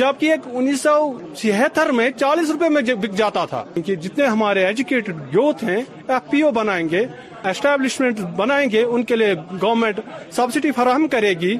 جبکہ 0.00 0.30
ایک 0.32 0.46
انیس 0.52 0.80
سو 0.82 0.96
چھہتر 1.36 1.90
میں 1.96 2.10
چالیس 2.16 2.50
روپے 2.50 2.68
میں 2.74 2.82
بک 3.00 3.14
جاتا 3.18 3.44
تھا 3.50 3.64
جتنے 3.86 4.26
ہمارے 4.26 4.64
ایجوکیٹڈ 4.66 5.34
یوتھ 5.34 5.64
ہیں 5.64 5.76
ایف 6.06 6.30
پی 6.30 6.40
او 6.42 6.50
بنائیں 6.60 6.88
گے 6.90 7.04
اسٹیبلشمنٹ 7.50 8.20
بنائیں 8.36 8.68
گے 8.72 8.82
ان 8.82 9.04
کے 9.04 9.16
لیے 9.16 9.34
گورنمنٹ 9.62 10.00
سبسڈی 10.32 10.72
فراہم 10.76 11.06
کرے 11.14 11.32
گی 11.40 11.56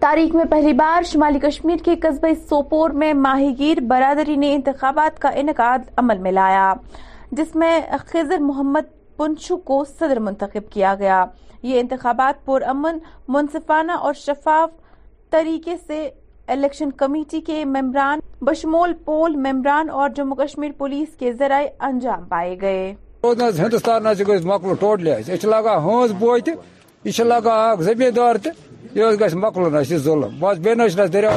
تاریخ 0.00 0.34
میں 0.34 0.44
پہلی 0.50 0.72
بار 0.72 1.02
شمالی 1.12 1.38
کشمیر 1.48 1.84
کے 1.84 1.94
قصبے 2.02 2.34
سوپور 2.48 2.90
میں 3.02 3.12
ماہی 3.22 3.52
گیر 3.58 3.80
برادری 3.88 4.36
نے 4.42 4.52
انتخابات 4.54 5.18
کا 5.22 5.28
انعقاد 5.40 5.88
عمل 6.02 6.18
میں 6.26 6.32
لایا 6.32 6.72
جس 7.38 7.54
میں 7.56 7.78
خزر 8.10 8.38
محمد 8.40 8.96
پنچو 9.18 9.56
کو 9.68 9.82
صدر 9.98 10.18
منتخب 10.26 10.70
کیا 10.72 10.94
گیا 10.98 11.24
یہ 11.68 11.80
انتخابات 11.80 12.44
پر 12.46 12.62
امن 12.72 12.98
منصفانہ 13.36 13.92
اور 14.08 14.12
شفاف 14.24 14.70
طریقے 15.30 15.74
سے 15.86 15.98
الیکشن 16.54 16.90
کمیٹی 17.00 17.40
کے 17.48 17.64
ممبران 17.74 18.20
بشمول 18.46 18.92
پول 19.04 19.34
ممبران 19.46 19.90
اور 20.00 20.10
جموں 20.16 20.36
کشمیر 20.36 20.70
پولیس 20.78 21.16
کے 21.18 21.32
ذرائع 21.38 21.66
انجام 21.88 22.24
پائے 22.28 22.56
گئے 22.60 22.86
ہندوستان 23.24 24.14
ٹوٹ 24.80 25.00
ہنز 25.02 26.12
بو 26.18 26.36
تھی 26.44 26.52
یہ 27.04 27.42
اخ 27.44 27.80
زمیندار 27.82 28.34
اس 29.76 29.94
ظلم 30.04 30.36
بس 30.40 30.98
دریا 31.12 31.34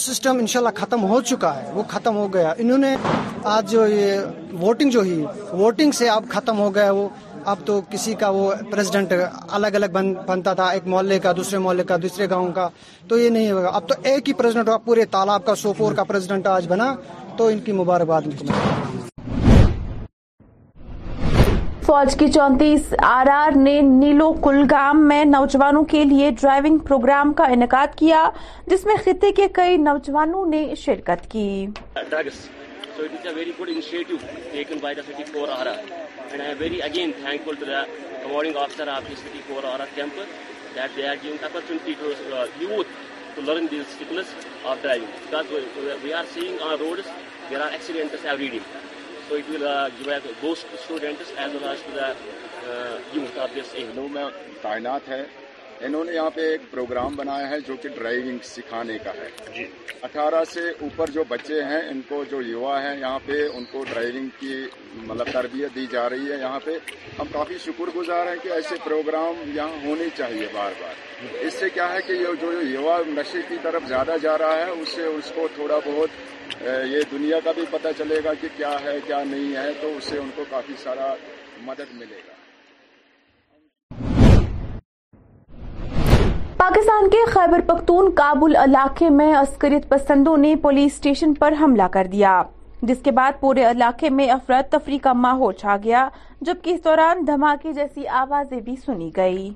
سسٹم 0.00 0.38
انشاءاللہ 0.38 0.70
ختم 0.74 1.02
ہو 1.08 1.20
چکا 1.30 1.54
ہے 1.56 1.70
وہ 1.74 1.82
ختم 1.88 2.16
ہو 2.16 2.32
گیا 2.34 2.52
انہوں 2.58 2.78
نے 2.78 2.94
آج 3.54 3.70
جو 3.70 3.86
یہ 3.88 4.18
ووٹنگ 4.60 4.90
جو 4.90 5.00
ہی 5.00 5.20
ووٹنگ 5.60 5.90
سے 5.98 6.08
اب 6.08 6.24
ختم 6.28 6.58
ہو 6.58 6.74
گیا 6.74 6.90
وہ 6.92 7.08
اب 7.52 7.58
تو 7.66 7.80
کسی 7.90 8.14
کا 8.20 8.28
وہ 8.36 8.50
پریزیڈنٹ 8.70 9.12
الگ 9.58 9.74
الگ 9.76 9.98
بنتا 10.26 10.54
تھا 10.60 10.68
ایک 10.76 10.86
محلے 10.94 11.18
کا 11.26 11.32
دوسرے 11.36 11.58
محلے 11.66 11.84
کا 11.88 11.96
دوسرے 12.02 12.28
گاؤں 12.30 12.52
کا 12.52 12.68
تو 13.08 13.18
یہ 13.18 13.28
نہیں 13.36 13.50
ہوگا 13.50 13.70
اب 13.74 13.88
تو 13.88 13.94
ایک 14.02 14.28
ہی 14.28 14.32
پریزیڈنٹ 14.42 14.68
ہوگا 14.68 14.78
پورے 14.84 15.04
تالاب 15.16 15.44
کا 15.46 15.54
سوپور 15.62 15.94
کا 15.96 16.04
پریزیڈنٹ 16.12 16.46
آج 16.56 16.66
بنا 16.68 16.94
تو 17.36 17.46
ان 17.46 17.58
کی 17.64 17.72
مبارکباد 17.80 18.22
فوج 21.86 22.14
کی 22.18 22.26
چونتیس 22.32 22.92
آر 23.04 23.28
آر 23.30 23.56
نے 23.62 23.72
نیلو 23.86 24.28
کلگام 24.44 25.00
میں 25.08 25.24
نوجوانوں 25.24 25.82
کے 25.92 26.04
لیے 26.12 26.30
ڈرائیونگ 26.40 26.78
پروگرام 26.88 27.32
کا 27.40 27.44
انعقاد 27.54 27.94
کیا 27.98 28.22
جس 28.72 28.84
میں 28.86 28.94
خطے 29.04 29.32
کے 29.38 29.48
کئی 29.58 29.76
نوجوانوں 29.76 30.44
نے 30.46 30.62
شرکت 30.74 31.30
کی 31.30 31.66
So 49.28 49.36
it 49.36 49.48
will 49.48 49.66
uh, 49.66 49.88
give 49.98 50.08
us 50.08 50.64
students 50.84 51.32
as 51.38 51.54
as 51.56 51.62
well 51.62 51.72
to 51.74 51.90
the 51.94 52.08
uh, 52.08 52.98
youth 53.14 53.36
of 53.38 53.54
this 53.54 53.74
تعینات 54.62 55.08
ہے 55.08 55.22
انہوں 55.86 56.04
نے 56.04 56.12
یہاں 56.12 56.30
پہ 56.34 56.40
ایک 56.50 56.60
پروگرام 56.70 57.16
بنایا 57.16 57.48
ہے 57.48 57.58
جو 57.66 57.74
کہ 57.82 57.88
ڈرائیونگ 57.94 58.38
سکھانے 58.48 58.96
کا 59.04 59.10
ہے 59.16 59.28
جی۔ 59.54 59.64
اٹھارہ 60.06 60.42
سے 60.52 60.60
اوپر 60.86 61.10
جو 61.14 61.24
بچے 61.28 61.62
ہیں 61.70 61.80
ان 61.90 62.00
کو 62.08 62.22
جو 62.30 62.40
یووا 62.42 62.76
ہیں 62.82 62.94
یہاں 63.00 63.18
پہ 63.26 63.40
ان 63.54 63.64
کو 63.72 63.82
ڈرائیونگ 63.90 64.28
کی 64.38 64.54
مطلب 65.08 65.26
تربیت 65.32 65.74
دی 65.74 65.86
جا 65.92 66.08
رہی 66.10 66.30
ہے 66.32 66.38
یہاں 66.40 66.60
پہ 66.64 66.76
ہم 67.18 67.26
کافی 67.32 67.58
شکر 67.64 67.96
گزار 67.96 68.26
ہیں 68.32 68.36
کہ 68.42 68.52
ایسے 68.58 68.74
پروگرام 68.84 69.42
یہاں 69.56 69.84
ہونے 69.84 70.08
چاہیے 70.18 70.46
بار 70.54 70.72
بار 70.80 71.26
اس 71.46 71.54
سے 71.60 71.70
کیا 71.74 71.92
ہے 71.92 72.00
کہ 72.06 72.14
جو 72.40 72.52
یوا 72.74 73.00
نشے 73.16 73.40
کی 73.48 73.56
طرف 73.62 73.88
زیادہ 73.88 74.16
جا 74.22 74.36
رہا 74.38 74.54
ہے 74.56 74.70
اس 74.82 74.88
سے 74.94 75.04
اس 75.18 75.32
کو 75.34 75.46
تھوڑا 75.56 75.78
بہت 75.88 76.22
یہ 76.62 77.00
دنیا 77.10 77.38
کا 77.44 77.52
بھی 77.54 77.64
پتہ 77.70 77.88
چلے 77.98 78.18
گا 78.24 78.32
کہ 78.40 78.48
کیا 78.56 78.70
ہے 78.84 78.98
کیا 79.06 79.22
نہیں 79.30 79.54
ہے 79.56 79.70
تو 79.80 79.88
اس 79.96 80.04
سے 80.04 80.18
ان 80.18 80.28
کو 80.36 80.44
کافی 80.50 80.74
سارا 80.82 81.12
مدد 81.64 81.94
ملے 81.98 82.20
گا 82.26 82.32
پاکستان 86.58 87.08
کے 87.10 87.18
خیبر 87.32 87.60
پختون 87.66 88.10
کابل 88.18 88.56
علاقے 88.56 89.08
میں 89.10 89.32
عسکریت 89.40 89.88
پسندوں 89.88 90.36
نے 90.44 90.54
پولیس 90.62 90.92
اسٹیشن 90.92 91.34
پر 91.40 91.54
حملہ 91.60 91.86
کر 91.92 92.06
دیا 92.12 92.42
جس 92.88 92.96
کے 93.04 93.10
بعد 93.18 93.32
پورے 93.40 93.64
علاقے 93.70 94.10
میں 94.16 94.28
افراد 94.30 94.70
تفریح 94.72 94.98
کا 95.02 95.12
ماحول 95.26 95.52
چھا 95.60 95.76
گیا 95.84 96.08
جبکہ 96.46 96.70
اس 96.74 96.84
دوران 96.84 97.26
دھماکے 97.26 97.72
جیسی 97.72 98.06
آوازیں 98.22 98.60
بھی 98.60 98.76
سنی 98.84 99.10
گئی 99.16 99.52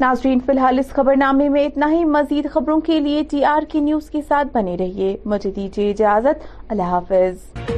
ناظرین 0.00 0.40
فی 0.46 0.52
الحال 0.52 0.78
اس 0.78 0.92
خبر 0.96 1.14
نامے 1.18 1.48
میں 1.54 1.64
اتنا 1.66 1.90
ہی 1.92 2.04
مزید 2.04 2.46
خبروں 2.52 2.78
کے 2.88 2.98
لیے 3.06 3.22
ٹی 3.30 3.44
آر 3.54 3.62
کی 3.72 3.80
نیوز 3.88 4.10
کے 4.10 4.22
ساتھ 4.28 4.48
بنے 4.56 4.76
رہیے 4.80 5.16
مجھے 5.32 5.50
دیجیے 5.56 5.90
اجازت 5.90 6.46
اللہ 6.68 6.94
حافظ 6.98 7.76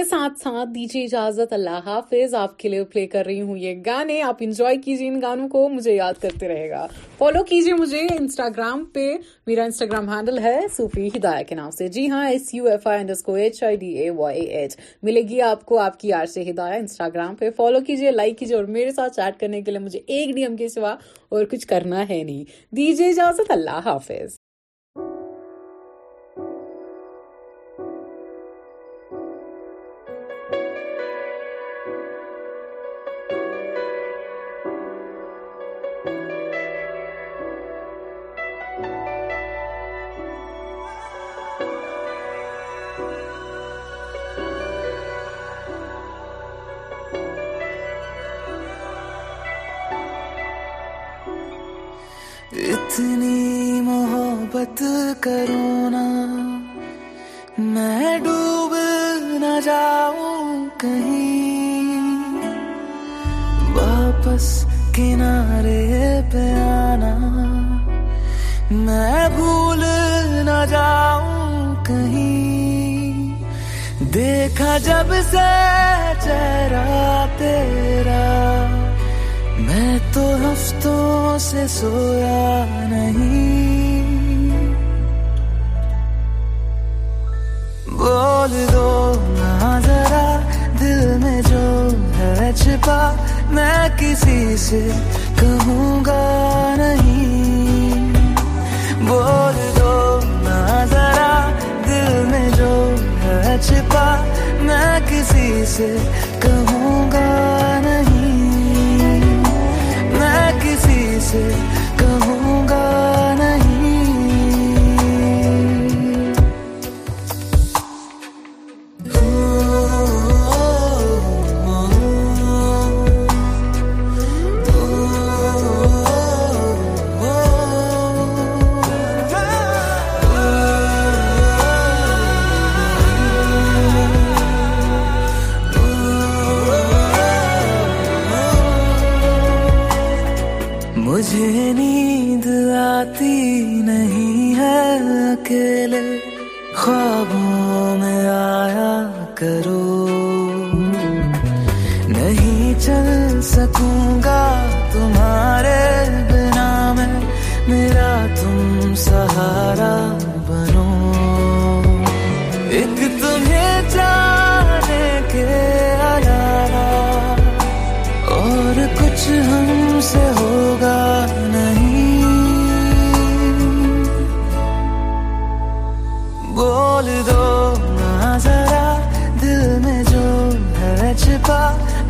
کے 0.00 0.04
ساتھ 0.08 0.38
ساتھ 0.42 0.68
دیجیے 0.74 1.02
اجازت 1.04 1.52
اللہ 1.52 1.80
حافظ 1.86 2.34
آپ 2.42 2.56
کے 2.58 2.68
لیے 2.68 2.84
پلے 2.92 3.06
کر 3.14 3.24
رہی 3.26 3.40
ہوں 3.48 3.56
یہ 3.58 3.74
گانے 3.86 4.20
آپ 4.28 4.36
انجوائے 4.46 4.76
کیجیے 4.84 5.08
ان 5.08 5.20
گانوں 5.22 5.48
کو 5.54 5.68
مجھے 5.76 5.94
یاد 5.94 6.20
کرتے 6.22 6.48
رہے 6.48 6.68
گا 6.70 6.86
فالو 7.18 7.42
کیجیے 7.50 7.74
مجھے 7.82 8.00
انسٹاگرام 8.16 8.84
پہ 8.94 9.06
میرا 9.46 9.64
انسٹاگرام 9.64 10.08
ہینڈل 10.14 10.38
ہے 10.46 10.56
سوفی 10.76 11.06
ہدایہ 11.16 11.44
کے 11.48 11.54
نام 11.60 11.70
سے 11.78 11.88
جی 11.98 12.08
ہاں 12.10 12.24
ایس 12.30 12.52
یو 12.54 12.66
ایف 12.70 12.86
آئی 12.92 13.06
کو 13.26 13.34
H 13.34 13.62
I 13.68 13.76
D 13.84 13.88
A 14.02 14.08
Y 14.22 14.44
H 14.60 14.76
ملے 15.02 15.22
گی 15.28 15.40
آپ 15.52 15.64
کو 15.66 15.78
آپ 15.86 16.00
کی 16.00 16.12
آر 16.20 16.26
سے 16.36 16.50
ہدایہ 16.50 16.80
انسٹاگرام 16.80 17.34
پہ 17.42 17.50
فالو 17.56 17.80
کیجیے 17.86 18.10
لائک 18.20 18.38
کیجیے 18.38 18.56
اور 18.56 18.64
میرے 18.78 18.92
ساتھ 19.00 19.16
چیٹ 19.16 19.40
کرنے 19.40 19.62
کے 19.62 19.70
لیے 19.70 19.80
مجھے 19.86 20.00
ایک 20.06 20.34
ڈی 20.36 20.42
ایم 20.42 20.56
کے 20.62 20.68
سوا 20.78 20.94
اور 21.34 21.44
کچھ 21.50 21.66
کرنا 21.74 22.08
ہے 22.08 22.22
نہیں 22.22 22.44
دیجیے 22.76 23.08
اجازت 23.10 23.50
اللہ 23.58 23.80
حافظ 23.88 24.39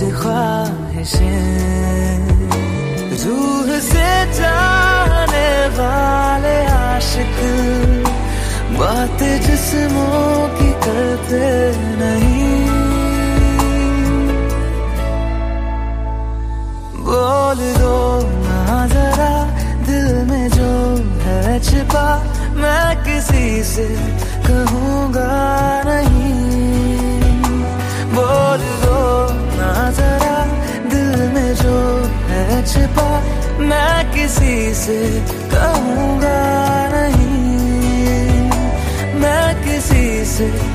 خواہش 0.00 1.12
جان 4.38 5.34
والے 5.76 6.56
آشک 6.74 7.42
نہیں 11.98 12.66
بول 17.04 17.60
رہو 17.60 18.20
نہ 18.46 18.86
ذرا 18.92 19.32
دل 19.86 20.14
میں 20.30 20.48
جو 20.56 20.74
ہے 21.26 21.58
چھپا 21.68 22.08
میں 22.60 22.94
کسی 23.04 23.62
سے 23.74 23.86
کہوں 24.46 25.12
گا 25.14 25.80
نہیں 25.84 26.29
میں 33.68 34.02
کسی 34.14 34.72
سے 34.84 34.98
کہوں 35.52 36.08
گا 36.20 36.38
نہیں 37.20 38.50
میں 39.20 39.52
کسی 39.64 40.24
سے 40.36 40.69